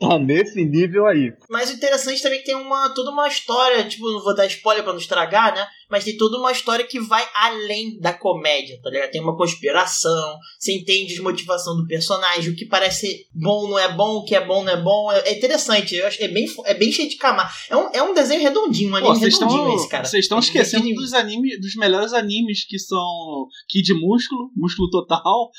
[0.01, 1.31] Tá nesse nível aí.
[1.49, 4.45] Mas o interessante também é que tem uma, toda uma história, tipo, não vou dar
[4.47, 5.65] spoiler pra não estragar, né?
[5.89, 9.11] Mas tem toda uma história que vai além da comédia, tá ligado?
[9.11, 13.91] Tem uma conspiração, você entende a desmotivação do personagem, o que parece bom não é
[13.91, 15.11] bom, o que é bom não é bom.
[15.11, 17.49] É, é interessante, eu acho, é, bem, é bem cheio de camada.
[17.69, 20.05] É um, é um desenho redondinho, um Pô, anime vocês redondinho estão esse, cara.
[20.05, 25.51] vocês estão esquecendo dos animes, dos melhores animes que são Kid Músculo, Músculo Total,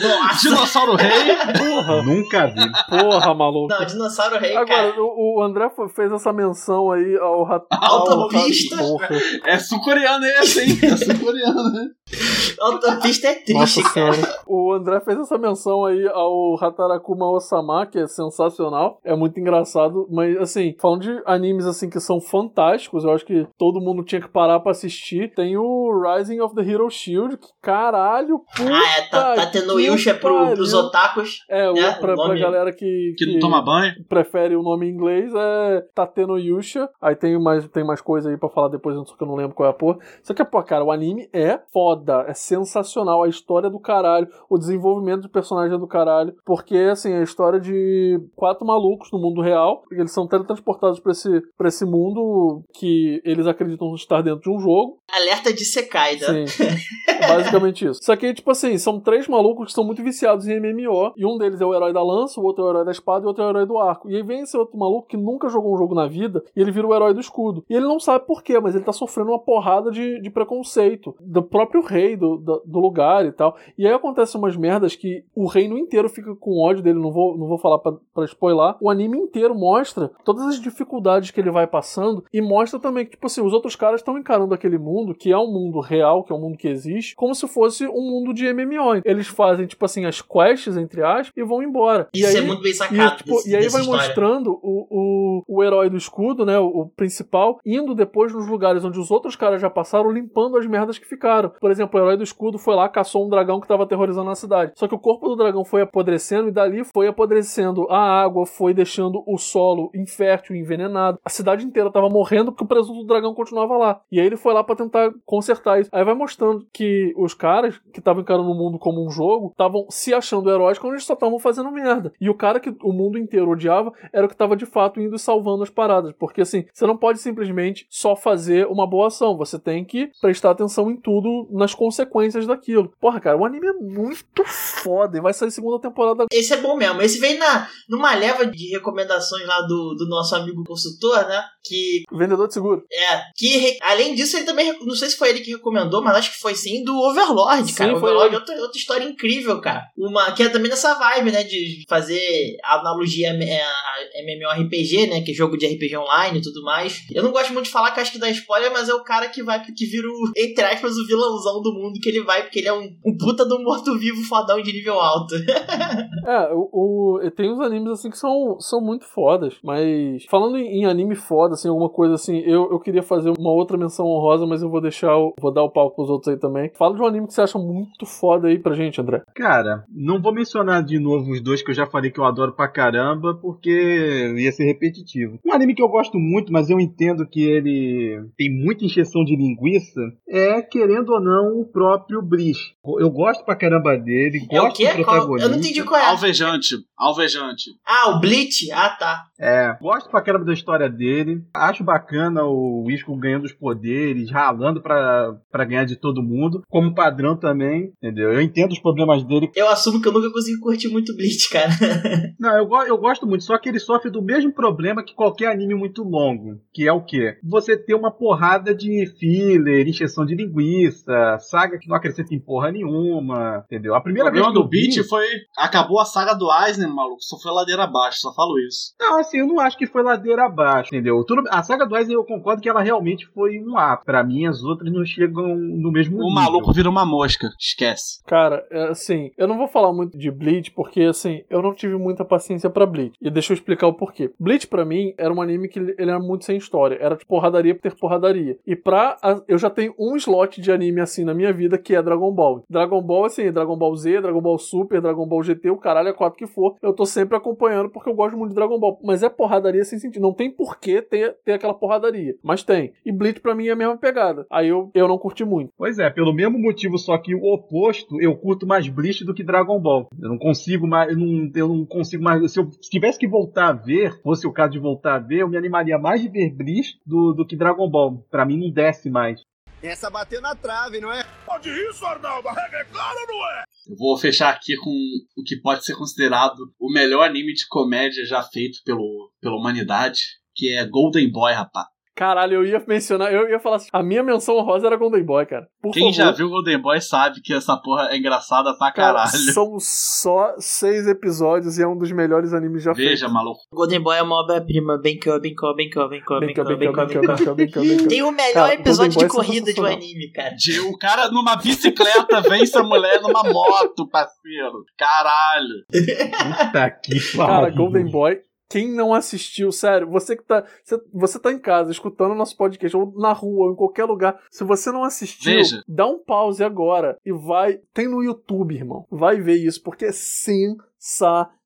[0.00, 0.40] Nossa!
[0.42, 1.36] Dinossauro Rei.
[1.58, 2.72] Porra, Nunca vi.
[2.88, 3.68] porra, maluco.
[3.68, 5.02] Não, Dinossauro Rei, Agora, cara.
[5.02, 7.46] o, o André fez essa menção aí ao.
[7.70, 8.77] Autopista.
[8.78, 9.08] Porra.
[9.44, 10.78] É sul-coreano esse, hein?
[10.82, 11.88] É sul-coreano, né?
[12.60, 14.12] Autopista é triste, Nossa cara.
[14.14, 14.34] senhora.
[14.46, 18.98] O André fez essa menção aí ao Hatarakuma Osama, que é sensacional.
[19.04, 20.06] É muito engraçado.
[20.10, 24.20] Mas, assim, falando de animes assim que são fantásticos, eu acho que todo mundo tinha
[24.20, 25.32] que parar pra assistir.
[25.34, 29.76] Tem o Rising of the Hero Shield, que caralho, puta Ah, é, tá, tá tendo
[29.76, 31.44] que Yusha pro, pros otakus.
[31.48, 33.92] É, o, né, pra, pra galera que, Que não toma banho.
[34.08, 36.88] prefere o nome em inglês é Tateno Yusha.
[37.00, 39.54] Aí tem mais, tem mais coisa aí pra falar depois, só que eu não lembro
[39.54, 39.98] qual é a porra.
[40.22, 43.22] Só que, pô, cara, o anime é foda, é sensacional.
[43.22, 46.34] A história é do caralho, o desenvolvimento de personagem é do caralho.
[46.44, 49.82] Porque, assim, é a história de quatro malucos no mundo real.
[49.90, 54.58] Eles são teletransportados pra esse, pra esse mundo que eles acreditam estar dentro de um
[54.58, 54.98] jogo.
[55.10, 56.46] Alerta de Sekai, né?
[56.46, 56.64] Sim.
[57.26, 58.00] Basicamente isso.
[58.02, 61.12] Só que, tipo assim, são três malucos que são muito viciados em MMO.
[61.16, 63.22] E um deles é o herói da lança, o outro é o herói da espada
[63.22, 64.10] e o outro é o herói do arco.
[64.10, 66.70] E aí vem esse outro maluco que nunca jogou um jogo na vida e ele
[66.70, 67.64] vira o herói do escudo.
[67.68, 71.14] E ele não sabe por quê, mas ele tá sofrendo uma porrada de, de preconceito
[71.20, 73.56] do próprio rei do, do, do lugar e tal.
[73.76, 76.98] E aí acontecem umas merdas que o reino inteiro fica com ódio dele.
[76.98, 78.74] Não vou, não vou falar pra, pra spoiler.
[78.80, 83.12] O anime inteiro mostra todas as dificuldades que ele vai passando e mostra também que,
[83.12, 86.32] tipo assim, os outros caras estão encarando aquele mundo, que é um mundo real, que
[86.32, 89.00] é um mundo que existe, como se fosse um mundo de MMO.
[89.04, 92.08] Eles fazem, tipo assim, as quests, entre aspas, e vão embora.
[92.14, 92.96] Isso e aí, é muito bem sacado.
[93.14, 94.06] e, tipo, desse- e aí vai história.
[94.06, 96.58] mostrando o, o, o herói do escudo, né?
[96.58, 100.66] O, o principal, indo depois nos lugares onde os outros caras já passaram, limpando as
[100.66, 101.50] merdas que ficaram.
[101.60, 104.34] Por exemplo, o herói do escudo foi lá, caçou um dragão que tava aterrorizando a
[104.34, 104.72] cidade.
[104.74, 108.74] Só que o corpo do dragão foi apodrecendo e dali foi apodrecendo a água, foi
[108.74, 111.18] deixando o solo infértil, envenenado.
[111.24, 114.00] A cidade inteira tava morrendo porque o presunto do dragão continuava lá.
[114.10, 115.90] E aí ele foi lá pra tentar consertar isso.
[115.92, 119.86] Aí vai mostrando que os caras que estavam encarando o mundo como um jogo estavam
[119.88, 122.12] se achando heróis quando eles só estavam fazendo merda.
[122.20, 125.18] E o cara que o mundo inteiro odiava era o que tava de fato indo
[125.18, 126.12] salvando as paradas.
[126.18, 130.10] Porque assim, você não pode simplesmente só fazer fazer uma boa ação, você tem que
[130.20, 132.92] prestar atenção em tudo, nas consequências daquilo.
[133.00, 136.26] Porra, cara, o anime é muito foda e vai sair segunda temporada.
[136.32, 137.02] Esse é bom mesmo.
[137.02, 141.42] Esse vem na, numa leva de recomendações lá do, do nosso amigo consultor, né?
[141.64, 142.04] Que.
[142.12, 142.84] Vendedor de seguro.
[142.92, 143.22] É.
[143.36, 144.72] Que, além disso, ele também.
[144.80, 147.74] Não sei se foi ele que recomendou, mas acho que foi sim do Overlord, Sim,
[147.74, 147.90] cara.
[147.90, 149.84] foi Overlord é outra, outra história incrível, cara.
[149.96, 151.42] Uma que é também nessa vibe, né?
[151.42, 155.22] De fazer analogia a, a MMORPG, né?
[155.22, 157.02] Que é jogo de RPG online e tudo mais.
[157.12, 159.28] Eu não gosto muito de falar que acho que dá spoiler, mas é o cara
[159.28, 162.58] que vai, que vira o, entre aspas, o vilãozão do mundo que ele vai, porque
[162.60, 165.34] ele é um, um puta do morto-vivo fodão de nível alto.
[166.26, 170.80] É, o, o- tem uns animes assim que são, são muito fodas, mas falando em,
[170.80, 174.44] em anime foda, assim, alguma coisa assim, eu, eu queria fazer uma outra menção honrosa,
[174.46, 176.70] mas eu vou deixar, o- vou dar o palco pros outros aí também.
[176.76, 179.22] Fala de um anime que você acha muito foda aí pra gente, André.
[179.34, 182.52] Cara, não vou mencionar de novo os dois que eu já falei que eu adoro
[182.52, 185.38] pra caramba, porque ia ser repetitivo.
[185.46, 189.36] Um anime que eu gosto muito, mas eu entendo que ele tem muita encheção de
[189.36, 192.58] linguiça, é, querendo ou não, o próprio Bleach.
[192.98, 194.88] Eu gosto pra caramba dele, É o gosto quê?
[194.88, 195.46] do Qual- protagonista.
[195.46, 196.06] Eu não entendi qual é.
[196.06, 196.74] Alvejante.
[196.96, 197.70] Alvejante.
[197.86, 198.70] Ah, o Bleach?
[198.72, 199.24] Ah, tá.
[199.40, 201.42] É, gosto pra caramba da história dele.
[201.54, 206.62] Acho bacana o Isco ganhando os poderes, ralando pra, pra ganhar de todo mundo.
[206.68, 208.32] Como padrão também, entendeu?
[208.32, 209.50] Eu entendo os problemas dele.
[209.54, 211.68] Eu assumo que eu nunca consegui curtir muito Bleach, cara.
[212.38, 215.46] Não, eu, go- eu gosto muito, só que ele sofre do mesmo problema que qualquer
[215.52, 216.60] anime muito longo.
[216.72, 217.36] Que é o quê?
[217.44, 222.70] Você ter uma porrada de filler, encheção de linguiça, saga que não acrescenta em porra
[222.72, 223.94] nenhuma, entendeu?
[223.94, 224.94] A O primeira vez problema que eu do vi...
[224.94, 225.24] Beat foi.
[225.56, 227.22] Acabou a saga do Eisner, maluco.
[227.22, 228.94] Só foi ladeira abaixo, só falo isso.
[229.00, 231.22] Não, assim, eu não acho que foi ladeira abaixo, entendeu?
[231.24, 233.96] Tudo, a saga do Eisen eu concordo que ela realmente foi um A.
[233.96, 236.34] Pra mim, as outras não chegam no mesmo O nível.
[236.34, 237.48] maluco vira uma mosca.
[237.58, 238.22] Esquece.
[238.26, 241.96] Cara, é, assim, eu não vou falar muito de Bleach, porque, assim, eu não tive
[241.96, 243.14] muita paciência pra Bleach.
[243.20, 244.30] E deixa eu explicar o porquê.
[244.38, 246.98] Bleach, pra mim, era um anime que ele era muito sem história.
[247.00, 248.58] Era de porradaria por ter porradaria.
[248.66, 249.16] E pra.
[249.46, 252.64] eu já tenho um slot de anime assim na minha vida, que é Dragon Ball.
[252.68, 256.12] Dragon Ball, assim, Dragon Ball Z, Dragon Ball Super, Dragon Ball GT, o caralho é
[256.12, 256.76] quatro que for.
[256.82, 258.98] Eu tô sempre acompanhando porque eu gosto muito de Dragon Ball.
[259.02, 260.22] Mas é porradaria sem sentido.
[260.22, 262.36] Não tem porquê ter, ter aquela porradaria.
[262.42, 262.92] Mas tem.
[263.04, 264.46] E Bleach, pra mim, é a mesma pegada.
[264.50, 265.72] Aí eu, eu não curti muito.
[265.76, 269.44] Pois é, pelo mesmo motivo, só que o oposto, eu curto mais Bleach do que
[269.44, 270.08] Dragon Ball.
[270.20, 272.52] Eu não consigo mais, eu não, eu não consigo mais.
[272.52, 275.48] Se eu tivesse que voltar a ver, fosse o caso de voltar a ver, eu
[275.48, 278.26] me animaria mais de ver Bleach do, do que Dragon Ball.
[278.30, 279.42] Pra mim não desce mais.
[279.82, 281.22] Essa bateu na trave, não é?
[281.46, 282.48] Pode isso, Arnaldo?
[282.48, 283.64] A regra é clara ou não é?
[283.86, 284.90] Eu vou fechar aqui com
[285.36, 290.20] o que pode ser considerado o melhor anime de comédia já feito pelo, pela humanidade,
[290.54, 291.86] que é Golden Boy, rapaz.
[292.18, 295.46] Caralho, eu ia mencionar, eu ia falar assim, a minha menção honrosa era Golden Boy,
[295.46, 295.68] cara.
[295.80, 296.14] Por Quem favor.
[296.16, 299.28] já viu Golden Boy sabe que essa porra é engraçada pra Cara, caralho.
[299.52, 303.12] são só seis episódios e é um dos melhores animes já feitos.
[303.20, 303.60] Veja, maluco.
[303.72, 304.98] Golden Boy é uma obra-prima.
[304.98, 308.08] Benkyo, Benkyo, Benkyo, Benkyo, Benkyo, Benkyo, Benkyo, Benkyo.
[308.08, 310.50] Tem o melhor Cara, episódio de é corrida de um anime, cara.
[310.56, 314.84] De- o cara numa bicicleta vence a mulher numa moto, parceiro.
[314.98, 315.84] Caralho.
[315.88, 317.76] Puta que Cara, pariu.
[317.76, 318.38] Golden Boy,
[318.68, 320.64] quem não assistiu, sério, você que tá.
[320.84, 324.38] Você, você tá em casa escutando nosso podcast, ou na rua, ou em qualquer lugar.
[324.50, 325.82] Se você não assistiu, Veja.
[325.88, 327.80] dá um pause agora e vai.
[327.94, 329.06] Tem no YouTube, irmão.
[329.10, 331.57] Vai ver isso, porque é sensacional.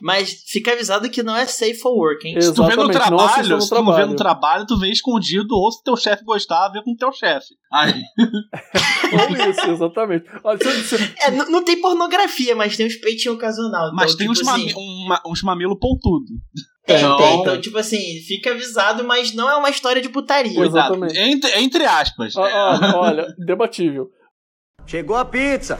[0.00, 2.40] Mas fica avisado que não é safe for work, hein?
[2.40, 4.08] Se tu vê no Exatamente, não assista trabalho, se tu não vê trabalho.
[4.10, 7.48] no trabalho, tu vê escondido, ou se teu chefe gostar, vê com teu chefe.
[7.72, 8.02] Aí,
[9.12, 10.24] Ou isso, exatamente.
[10.42, 13.84] Olha, se- se- É, não tem pornografia, mas tem uns peitinhos ocasional.
[13.88, 16.26] Então, mas tem tipo uns, assim, mami, um- uns mamilo pontudo.
[16.86, 17.40] Tem, Então- tem.
[17.40, 20.58] Então, tipo assim, fica avisado, mas não é uma história de putaria.
[20.64, 21.16] Exatamente.
[21.18, 22.34] Entre, entre aspas.
[22.34, 22.52] Ó, É.
[22.54, 24.08] Olha, olha, debatível.
[24.86, 25.78] Chegou a pizza.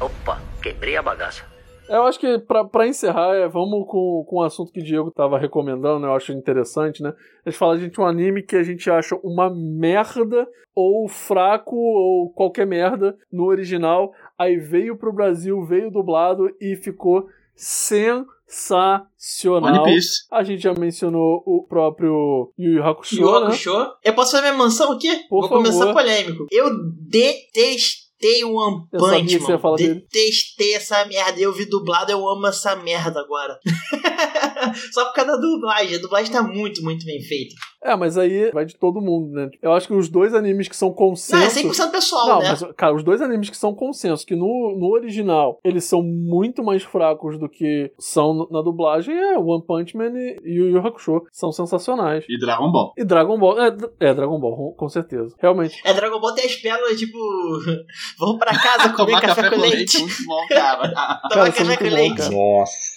[0.00, 1.44] Opa, quebrei a bagaça.
[1.88, 5.10] Eu acho que pra, pra encerrar, é, vamos com, com o assunto que o Diego
[5.10, 7.12] tava recomendando, eu acho interessante, né?
[7.44, 12.32] A gente fala, gente, um anime que a gente acha uma merda, ou fraco, ou
[12.32, 19.82] qualquer merda no original, aí veio pro Brasil, veio dublado e ficou sensacional.
[19.82, 20.24] One Piece.
[20.30, 23.46] A gente já mencionou o próprio Yu Yu Hakusho, Yu né?
[23.48, 23.86] Hakusho.
[24.02, 25.14] Eu posso fazer minha mansão aqui?
[25.28, 25.94] Por Vou começar favor.
[25.94, 26.46] polêmico.
[26.50, 26.70] Eu
[27.08, 27.76] detestei
[28.44, 29.76] o One Punch, mano.
[29.76, 29.94] dele.
[29.94, 31.40] Detestei essa merda.
[31.40, 33.58] Eu vi dublado, eu amo essa merda agora.
[34.92, 35.96] Só por causa da dublagem.
[35.96, 37.54] A dublagem tá muito, muito bem feita.
[37.84, 39.50] É, mas aí vai de todo mundo, né?
[39.60, 41.36] Eu acho que os dois animes que são consenso.
[41.62, 42.48] Não, é 100% pessoal, Não, né?
[42.50, 46.62] mas, cara, os dois animes que são consenso, que no, no original eles são muito
[46.62, 50.78] mais fracos do que são na dublagem, é One Punch Man e, e Yu Yu
[50.86, 51.22] Hakusho.
[51.32, 52.24] São sensacionais.
[52.28, 52.92] E Dragon Ball.
[52.96, 53.60] E Dragon Ball.
[53.60, 55.34] É, é, Dragon Ball, com- certeza.
[55.40, 55.80] Realmente.
[55.84, 57.18] É, Dragon Ball tem as pérolas, tipo,
[58.20, 59.96] vamos pra casa comer Tomar café, com leite.
[59.96, 60.88] é muito bom, cara.
[61.28, 62.16] Tomar Cara, é café muito com bom, leite.
[62.16, 62.30] cara.
[62.30, 62.92] Nossa.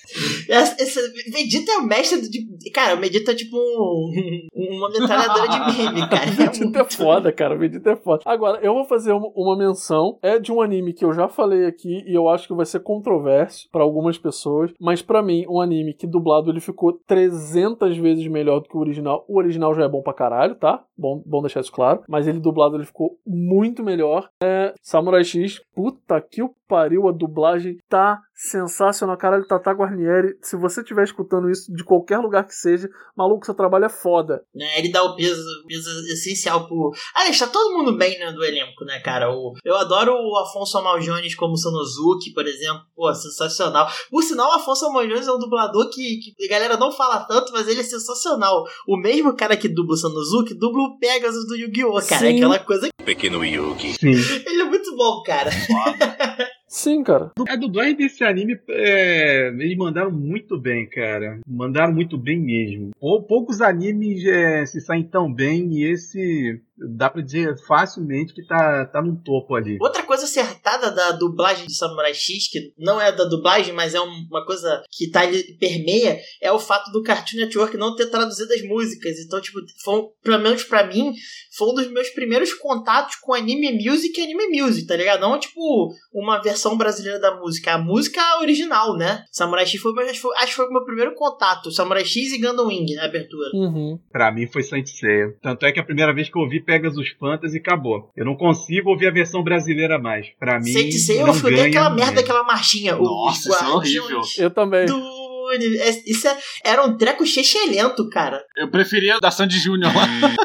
[0.50, 2.30] Essa, essa- Vegeta é o mestre do.
[2.30, 6.26] de- Cara, o Vegeta é tipo um, uma metralhadora de meme, cara.
[6.26, 7.56] É Vegeta é foda, cara.
[7.56, 8.22] Vegeta é foda.
[8.26, 10.18] Agora, eu vou fazer uma, uma menção.
[10.22, 12.82] É de um anime que eu já falei aqui e eu acho que vai ser
[12.82, 14.72] controverso pra algumas pessoas.
[14.80, 18.80] Mas pra mim, um anime que dublado ele ficou 300 vezes melhor do que o
[18.80, 19.26] original.
[19.28, 20.84] O original já é bom pra caralho, tá?
[20.98, 22.02] Bom, bom deixar isso claro.
[22.08, 24.30] Mas ele dublado ele ficou muito melhor.
[24.42, 25.62] É Samurai X.
[25.74, 27.08] Puta que o pariu.
[27.08, 29.18] A dublagem tá sensacional.
[29.18, 30.38] Caralho, Tata Guarnieri.
[30.42, 34.44] Se você estiver escutando isso de qualquer lugar que seja, maluco, seu trabalho é foda.
[34.54, 34.78] né?
[34.78, 36.92] Ele dá o peso, o peso essencial pro.
[37.16, 39.32] Aliás, tá todo mundo bem né, do elenco, né, cara?
[39.32, 42.82] O, eu adoro o Afonso Amal Jones como Sonozuki, por exemplo.
[42.96, 43.88] Pô, sensacional.
[44.10, 47.26] Por sinal, o Afonso Amal Jones é um dublador que, que a galera não fala
[47.26, 48.64] tanto, mas ele é sensacional.
[48.88, 52.02] O mesmo cara que dubla o Sonozuki dubla o Pegasus do Yu-Gi-Oh!
[52.08, 52.28] cara.
[52.28, 52.36] É Sim.
[52.38, 52.90] aquela coisa.
[53.06, 53.94] Pequeno Yugi.
[53.94, 54.12] Sim.
[54.46, 55.52] Ele é muito bom, cara.
[56.76, 57.32] Sim, cara.
[57.48, 61.40] A dublagem desse anime, é, eles mandaram muito bem, cara.
[61.48, 62.90] Mandaram muito bem mesmo.
[63.00, 66.62] Pou- Poucos animes é, se saem tão bem e esse
[66.96, 69.78] dá pra dizer facilmente que tá, tá no topo ali.
[69.82, 74.02] Outra coisa acertada da dublagem de Samurai X, que não é da dublagem, mas é
[74.02, 78.08] um- uma coisa que tá ali, permeia, é o fato do Cartoon Network não ter
[78.08, 79.18] traduzido as músicas.
[79.20, 81.14] Então, tipo, foi, pelo menos pra mim,
[81.58, 85.22] foi um dos meus primeiros contatos com anime music e anime music, tá ligado?
[85.22, 89.24] Não, tipo, uma versão brasileira da música, a música original, né?
[89.32, 91.72] Samurai X foi, acho, que foi- acho que foi o meu primeiro contato.
[91.72, 93.50] Samurai X e Gundam Wing, na abertura.
[93.54, 94.00] Uhum.
[94.12, 95.34] Pra mim foi Saint Seiya.
[95.42, 98.10] Tanto é que a primeira vez que eu ouvi Pegasus Fantasy acabou.
[98.16, 100.28] Eu não consigo ouvir a versão brasileira mais.
[100.40, 102.20] Pra mim, Sem dizer, eu ganha aquela merda, mesmo.
[102.20, 102.96] aquela marchinha.
[102.96, 104.22] Nossa, os isso é horrível.
[104.38, 104.86] Eu também.
[104.86, 108.44] do é- Isso é- era um treco chechelento, cara.
[108.58, 110.06] Eu preferia da Sandy Júnior lá.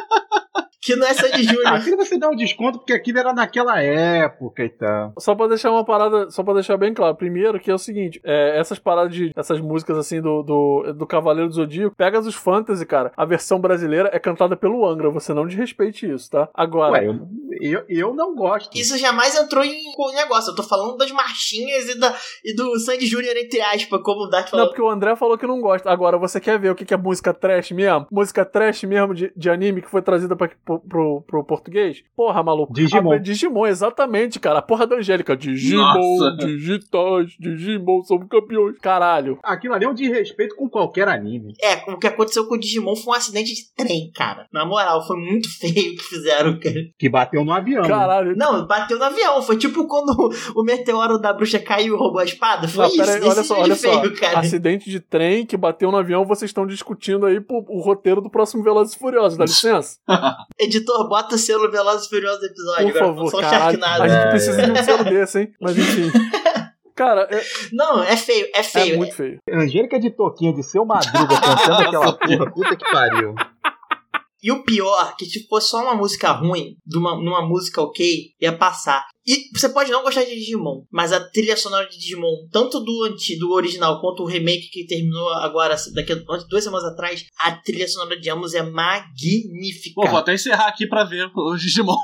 [0.90, 1.66] Que não é Sandy Júnior.
[1.74, 5.12] aquilo você dá um desconto porque aquilo era naquela época e tal.
[5.18, 8.20] Só pra deixar uma parada, só pra deixar bem claro, primeiro que é o seguinte,
[8.24, 12.84] é, essas paradas de, essas músicas assim do, do, do Cavaleiro do Zodíaco, Pegasus Fantasy,
[12.84, 16.48] cara, a versão brasileira é cantada pelo Angra, você não desrespeite isso, tá?
[16.52, 17.28] Agora, Ué, eu,
[17.60, 18.70] eu, eu não gosto.
[18.76, 19.80] Isso jamais entrou em
[20.14, 20.50] negócio.
[20.50, 24.28] Eu tô falando das marchinhas e, da, e do Sandy Júnior, entre aspas, como o
[24.28, 24.66] Dart não, falou.
[24.68, 25.90] porque o André falou que não gosta.
[25.90, 28.06] Agora, você quer ver o que que é música trash mesmo?
[28.10, 32.02] Música trash mesmo de, de anime que foi trazida pra, pro, pro, pro português?
[32.16, 32.72] Porra, maluco.
[32.72, 33.12] Digimon.
[33.12, 34.58] A- Digimon, exatamente, cara.
[34.58, 35.36] A porra da Angélica.
[35.36, 35.82] Digimon,
[36.18, 36.36] Nossa.
[36.46, 38.78] digitais, Digimon, somos campeões.
[38.78, 39.38] Caralho.
[39.42, 41.54] Aquilo ali é um desrespeito com qualquer anime.
[41.62, 44.46] É, o que aconteceu com o Digimon foi um acidente de trem, cara.
[44.52, 46.80] Na moral, foi muito feio o que fizeram, cara.
[46.98, 47.82] Que bateu no avião.
[47.84, 48.34] Caralho.
[48.36, 49.40] Não, bateu no avião.
[49.42, 50.12] Foi tipo quando
[50.54, 52.66] o meteoro da bruxa caiu e roubou a espada.
[52.68, 53.02] Foi Não, isso.
[53.10, 54.00] aí, olha só, olha só.
[54.00, 54.38] feio, cara.
[54.40, 58.30] Acidente de trem que bateu no avião, vocês estão discutindo aí pro, o roteiro do
[58.30, 59.98] próximo Velozes e Furiosos, dá licença?
[60.58, 62.92] Editor, bota o selo Velozes e Furiosos do episódio.
[62.92, 63.06] Por agora.
[63.14, 63.84] favor, Só um caralho.
[63.84, 65.52] A gente É, precisa de um selo desse, hein?
[65.60, 66.10] Mas enfim.
[66.96, 68.98] Cara, é, Não, é feio, é é feio.
[68.98, 69.38] muito feio.
[69.50, 73.34] Angélica de Toquinha de seu Madruga cantando aquela porra, puta que pariu.
[74.42, 79.06] E o pior, que se fosse só uma música ruim, numa música ok, ia passar.
[79.26, 83.04] E você pode não gostar de Digimon, mas a trilha sonora de Digimon, tanto do
[83.04, 86.16] anti, do original quanto o remake que terminou agora, daqui a
[86.48, 89.94] duas semanas atrás, a trilha sonora de ambos é magnífica.
[89.94, 91.96] Pô, vou até encerrar aqui pra ver o Digimon.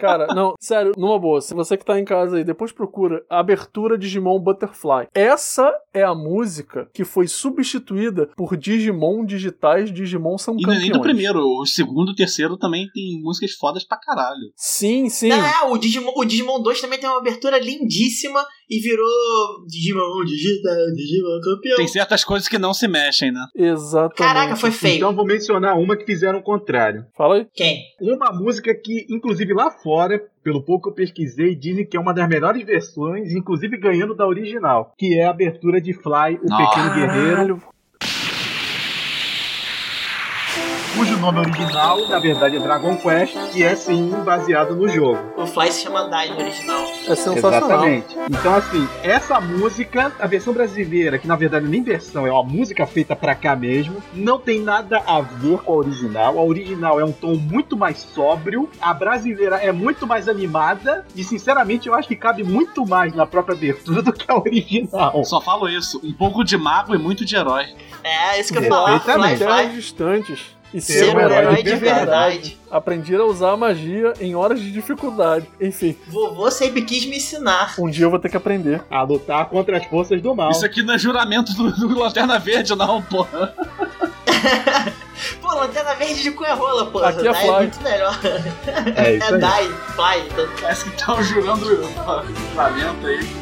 [0.00, 3.40] Cara, não, sério, numa boa, se você que tá em casa aí, depois procura a
[3.40, 5.08] abertura Digimon Butterfly.
[5.14, 10.74] Essa é a música que foi substituída por Digimon digitais, Digimon são E não é
[10.76, 10.82] campeões.
[10.82, 14.52] nem do primeiro, o segundo e o terceiro também tem músicas fodas pra caralho.
[14.56, 15.30] Sim, sim.
[15.30, 20.74] É, o Digimon, o Digimon 2 também tem uma abertura lindíssima e virou Digimon digital,
[20.94, 21.76] Digimon campeão.
[21.76, 23.44] Tem certas coisas que não se mexem, né?
[23.54, 24.16] Exatamente.
[24.16, 24.96] Caraca, foi feio.
[24.96, 27.04] Então vou mencionar uma que fizeram o contrário.
[27.14, 27.46] Fala aí.
[27.54, 27.82] Quem?
[28.00, 32.14] Uma música que, inclusive lá fora, pelo pouco que eu pesquisei, dizem que é uma
[32.14, 36.70] das melhores versões, inclusive ganhando da original, que é a abertura de Fly, o Nossa.
[36.70, 37.62] Pequeno Guerreiro,
[40.52, 40.81] Caralho.
[40.96, 45.18] Cujo nome original, na verdade, é Dragon Quest, que é sim baseado no jogo.
[45.36, 46.84] O Fly se chama Dai no original.
[47.06, 47.58] É sensacional.
[47.58, 48.16] Exatamente.
[48.30, 52.86] Então, assim, essa música, a versão brasileira, que na verdade nem versão, é uma música
[52.86, 56.38] feita pra cá mesmo, não tem nada a ver com a original.
[56.38, 61.24] A original é um tom muito mais sóbrio, a brasileira é muito mais animada, e
[61.24, 65.24] sinceramente eu acho que cabe muito mais na própria abertura do que a original.
[65.24, 67.66] Só falo isso, um pouco de mago e muito de herói.
[68.04, 69.00] É, isso que eu falar.
[69.00, 69.36] Fly.
[69.36, 69.68] Fly.
[69.74, 70.61] Distantes.
[70.72, 71.98] E ser, ser um herói, herói de verdade.
[71.98, 72.58] verdade.
[72.70, 75.46] Aprendi a usar a magia em horas de dificuldade.
[75.60, 75.96] Enfim.
[76.08, 77.74] Vovô sempre quis me ensinar.
[77.78, 78.82] Um dia eu vou ter que aprender.
[78.90, 80.50] A lutar contra as forças do mal.
[80.50, 83.54] Isso aqui não é juramento do, do Lanterna Verde, não, porra.
[85.40, 86.98] Pô, lanterna verde de cuerrola, pô.
[86.98, 87.48] Aqui é Fly.
[87.48, 88.18] É muito melhor.
[88.96, 90.28] É isso é Dai, Fly.
[90.30, 90.48] Então...
[90.60, 93.41] Parece que estão jurando juramento aí.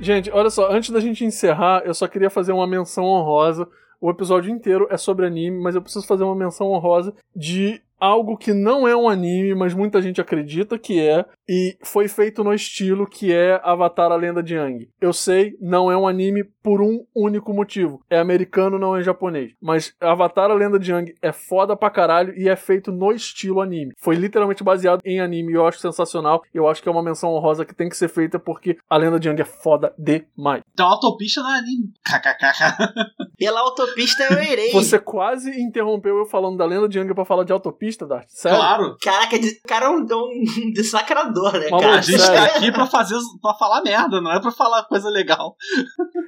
[0.00, 3.68] Gente, olha só, antes da gente encerrar, eu só queria fazer uma menção honrosa.
[4.00, 8.36] O episódio inteiro é sobre anime, mas eu preciso fazer uma menção honrosa de algo
[8.36, 12.52] que não é um anime, mas muita gente acredita que é, e foi feito no
[12.52, 14.88] estilo que é Avatar a Lenda de Aang.
[15.00, 18.04] Eu sei, não é um anime por um único motivo.
[18.10, 19.52] É americano, não é japonês.
[19.60, 23.62] Mas Avatar a Lenda de Aang é foda pra caralho e é feito no estilo
[23.62, 23.94] anime.
[23.98, 26.42] Foi literalmente baseado em anime e eu acho sensacional.
[26.52, 29.18] Eu acho que é uma menção honrosa que tem que ser feita porque a Lenda
[29.18, 30.62] de Aang é foda demais.
[30.72, 31.92] Então a autopista não é anime.
[33.38, 34.72] Pela autopista eu irei.
[34.72, 38.26] Você quase interrompeu eu falando da Lenda de Aang pra falar de autopista Dart?
[38.28, 38.58] Sério?
[38.58, 38.96] Claro.
[39.02, 41.98] Caraca, o cara é um, um dessacrador, né, cara?
[41.98, 45.56] a gente tá aqui pra fazer, pra falar merda, não é pra falar coisa legal.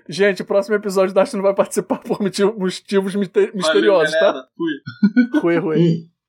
[0.09, 2.83] Gente, o próximo episódio Dart não vai participar por motivos
[3.15, 4.45] misteriosos, Valeu, tá?
[4.57, 5.41] Fui.
[5.41, 6.11] Rui, Rui.